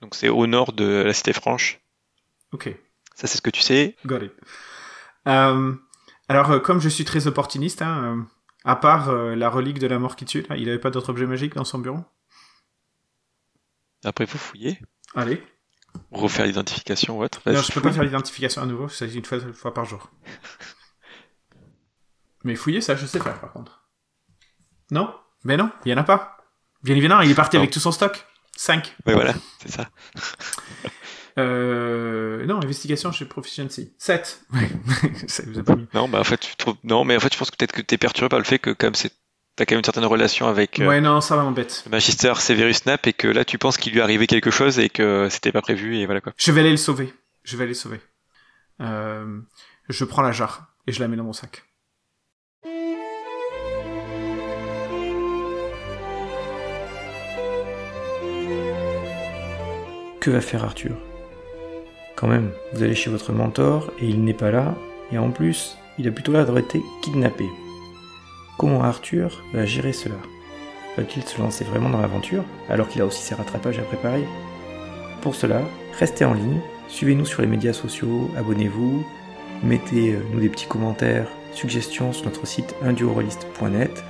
Donc 0.00 0.14
c'est 0.14 0.28
au 0.28 0.46
nord 0.46 0.72
de 0.72 0.84
la 0.84 1.12
Cité 1.12 1.32
Franche. 1.32 1.80
Ok. 2.52 2.70
Ça, 3.14 3.26
c'est 3.26 3.38
ce 3.38 3.42
que 3.42 3.50
tu 3.50 3.60
sais. 3.60 3.96
Got 4.06 4.22
it. 4.22 4.32
Euh, 5.26 5.74
alors, 6.28 6.50
euh, 6.50 6.58
comme 6.60 6.80
je 6.80 6.88
suis 6.88 7.04
très 7.04 7.26
opportuniste, 7.26 7.82
hein, 7.82 8.04
euh, 8.04 8.22
à 8.64 8.76
part 8.76 9.08
euh, 9.08 9.34
la 9.34 9.48
relique 9.48 9.78
de 9.78 9.86
la 9.86 9.98
mort 9.98 10.16
qui 10.16 10.24
tue, 10.24 10.44
là, 10.48 10.56
il 10.56 10.68
avait 10.68 10.78
pas 10.78 10.90
d'autre 10.90 11.10
objet 11.10 11.26
magique 11.26 11.54
dans 11.54 11.64
son 11.64 11.78
bureau? 11.78 12.04
Après, 14.04 14.24
vous 14.26 14.38
fouillez, 14.38 14.78
Allez. 15.14 15.42
refaire 16.12 16.46
l'identification 16.46 17.18
ou 17.18 17.24
autre. 17.24 17.40
Non, 17.46 17.52
Vas-y, 17.54 17.64
je 17.64 17.72
peux 17.72 17.80
pas 17.80 17.92
faire 17.92 18.04
l'identification 18.04 18.62
à 18.62 18.66
nouveau, 18.66 18.88
c'est 18.88 19.12
une 19.12 19.24
fois, 19.24 19.38
une 19.38 19.54
fois 19.54 19.74
par 19.74 19.84
jour. 19.84 20.10
Mais 22.44 22.54
fouiller, 22.54 22.80
ça, 22.80 22.94
je 22.94 23.06
sais 23.06 23.18
faire, 23.18 23.40
par 23.40 23.52
contre. 23.52 23.82
Non? 24.90 25.12
Mais 25.44 25.56
non, 25.56 25.70
il 25.84 25.90
y 25.90 25.94
en 25.94 25.98
a 25.98 26.04
pas. 26.04 26.36
Bien 26.82 26.94
évidemment, 26.94 27.22
il 27.22 27.30
est 27.30 27.34
parti 27.34 27.56
Non. 27.56 27.62
avec 27.62 27.72
tout 27.72 27.80
son 27.80 27.92
stock. 27.92 28.24
5. 28.56 28.96
Ouais, 29.06 29.14
voilà, 29.14 29.34
c'est 29.60 29.70
ça. 29.70 29.88
Euh... 31.38 32.44
Non, 32.46 32.56
investigation 32.56 33.12
chez 33.12 33.24
Proficiency. 33.24 33.92
7. 33.98 34.40
ça 35.28 35.42
vous 35.46 35.58
a 35.58 35.62
pas 35.62 35.76
mis. 35.76 35.86
Non, 35.94 36.08
bah 36.08 36.20
en 36.20 36.24
fait, 36.24 36.38
tu 36.38 36.56
trouves... 36.56 36.76
non, 36.84 37.04
mais 37.04 37.16
en 37.16 37.20
fait, 37.20 37.32
je 37.32 37.38
pense 37.38 37.50
que 37.50 37.56
peut-être 37.56 37.72
que 37.72 37.82
t'es 37.82 37.96
perturbé 37.98 38.28
par 38.28 38.38
le 38.38 38.44
fait 38.44 38.58
que 38.58 38.70
comme 38.70 38.94
c'est, 38.94 39.12
t'as 39.56 39.64
quand 39.64 39.74
même 39.74 39.80
une 39.80 39.84
certaine 39.84 40.04
relation 40.04 40.46
avec 40.48 40.80
euh, 40.80 40.88
Ouais, 40.88 41.00
non, 41.00 41.20
ça 41.20 41.36
m'embête. 41.36 41.82
le 41.86 41.90
Magister 41.90 42.34
Severus 42.36 42.78
Snape 42.78 43.06
et 43.06 43.12
que 43.12 43.28
là, 43.28 43.44
tu 43.44 43.58
penses 43.58 43.76
qu'il 43.76 43.92
lui 43.92 44.00
arrivait 44.00 44.26
quelque 44.26 44.50
chose 44.50 44.78
et 44.78 44.88
que 44.88 45.28
c'était 45.30 45.52
pas 45.52 45.62
prévu 45.62 45.96
et 45.96 46.06
voilà 46.06 46.20
quoi. 46.20 46.32
Je 46.36 46.50
vais 46.52 46.60
aller 46.60 46.70
le 46.70 46.76
sauver. 46.76 47.12
Je 47.44 47.56
vais 47.56 47.62
aller 47.62 47.72
le 47.72 47.78
sauver. 47.78 48.00
Euh... 48.80 49.40
Je 49.88 50.04
prends 50.04 50.22
la 50.22 50.32
jarre 50.32 50.74
et 50.86 50.92
je 50.92 51.00
la 51.00 51.08
mets 51.08 51.16
dans 51.16 51.24
mon 51.24 51.32
sac. 51.32 51.62
Que 60.20 60.30
va 60.30 60.40
faire 60.40 60.64
Arthur? 60.64 60.96
Quand 62.18 62.26
même, 62.26 62.50
vous 62.72 62.82
allez 62.82 62.96
chez 62.96 63.10
votre 63.10 63.32
mentor 63.32 63.92
et 64.00 64.06
il 64.08 64.24
n'est 64.24 64.34
pas 64.34 64.50
là, 64.50 64.74
et 65.12 65.18
en 65.18 65.30
plus, 65.30 65.78
il 66.00 66.08
a 66.08 66.10
plutôt 66.10 66.32
l'air 66.32 66.46
d'avoir 66.46 66.64
été 66.64 66.82
kidnappé. 67.00 67.44
Comment 68.58 68.82
Arthur 68.82 69.44
va 69.54 69.64
gérer 69.64 69.92
cela? 69.92 70.16
Va-t-il 70.96 71.22
se 71.22 71.40
lancer 71.40 71.62
vraiment 71.62 71.90
dans 71.90 72.00
l'aventure, 72.00 72.42
alors 72.68 72.88
qu'il 72.88 73.02
a 73.02 73.06
aussi 73.06 73.22
ses 73.22 73.36
rattrapages 73.36 73.78
à 73.78 73.82
préparer? 73.82 74.24
Pour 75.22 75.36
cela, 75.36 75.60
restez 75.96 76.24
en 76.24 76.34
ligne, 76.34 76.60
suivez-nous 76.88 77.24
sur 77.24 77.40
les 77.40 77.46
médias 77.46 77.72
sociaux, 77.72 78.28
abonnez-vous, 78.36 79.06
mettez-nous 79.62 80.40
des 80.40 80.48
petits 80.48 80.66
commentaires, 80.66 81.28
suggestions 81.52 82.12
sur 82.12 82.24
notre 82.24 82.48
site 82.48 82.74
unduorolist.net. 82.82 84.02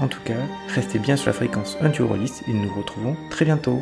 En 0.00 0.08
tout 0.08 0.22
cas, 0.24 0.34
restez 0.74 0.98
bien 0.98 1.14
sur 1.14 1.28
la 1.28 1.34
fréquence 1.34 1.78
Unduorolist 1.80 2.42
et 2.48 2.52
nous 2.54 2.64
nous 2.64 2.74
retrouvons 2.74 3.16
très 3.30 3.44
bientôt. 3.44 3.78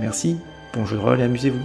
Merci, 0.00 0.36
bon 0.74 0.84
jeu 0.84 0.96
de 0.96 1.02
rôle 1.02 1.20
et 1.20 1.24
amusez-vous 1.24 1.62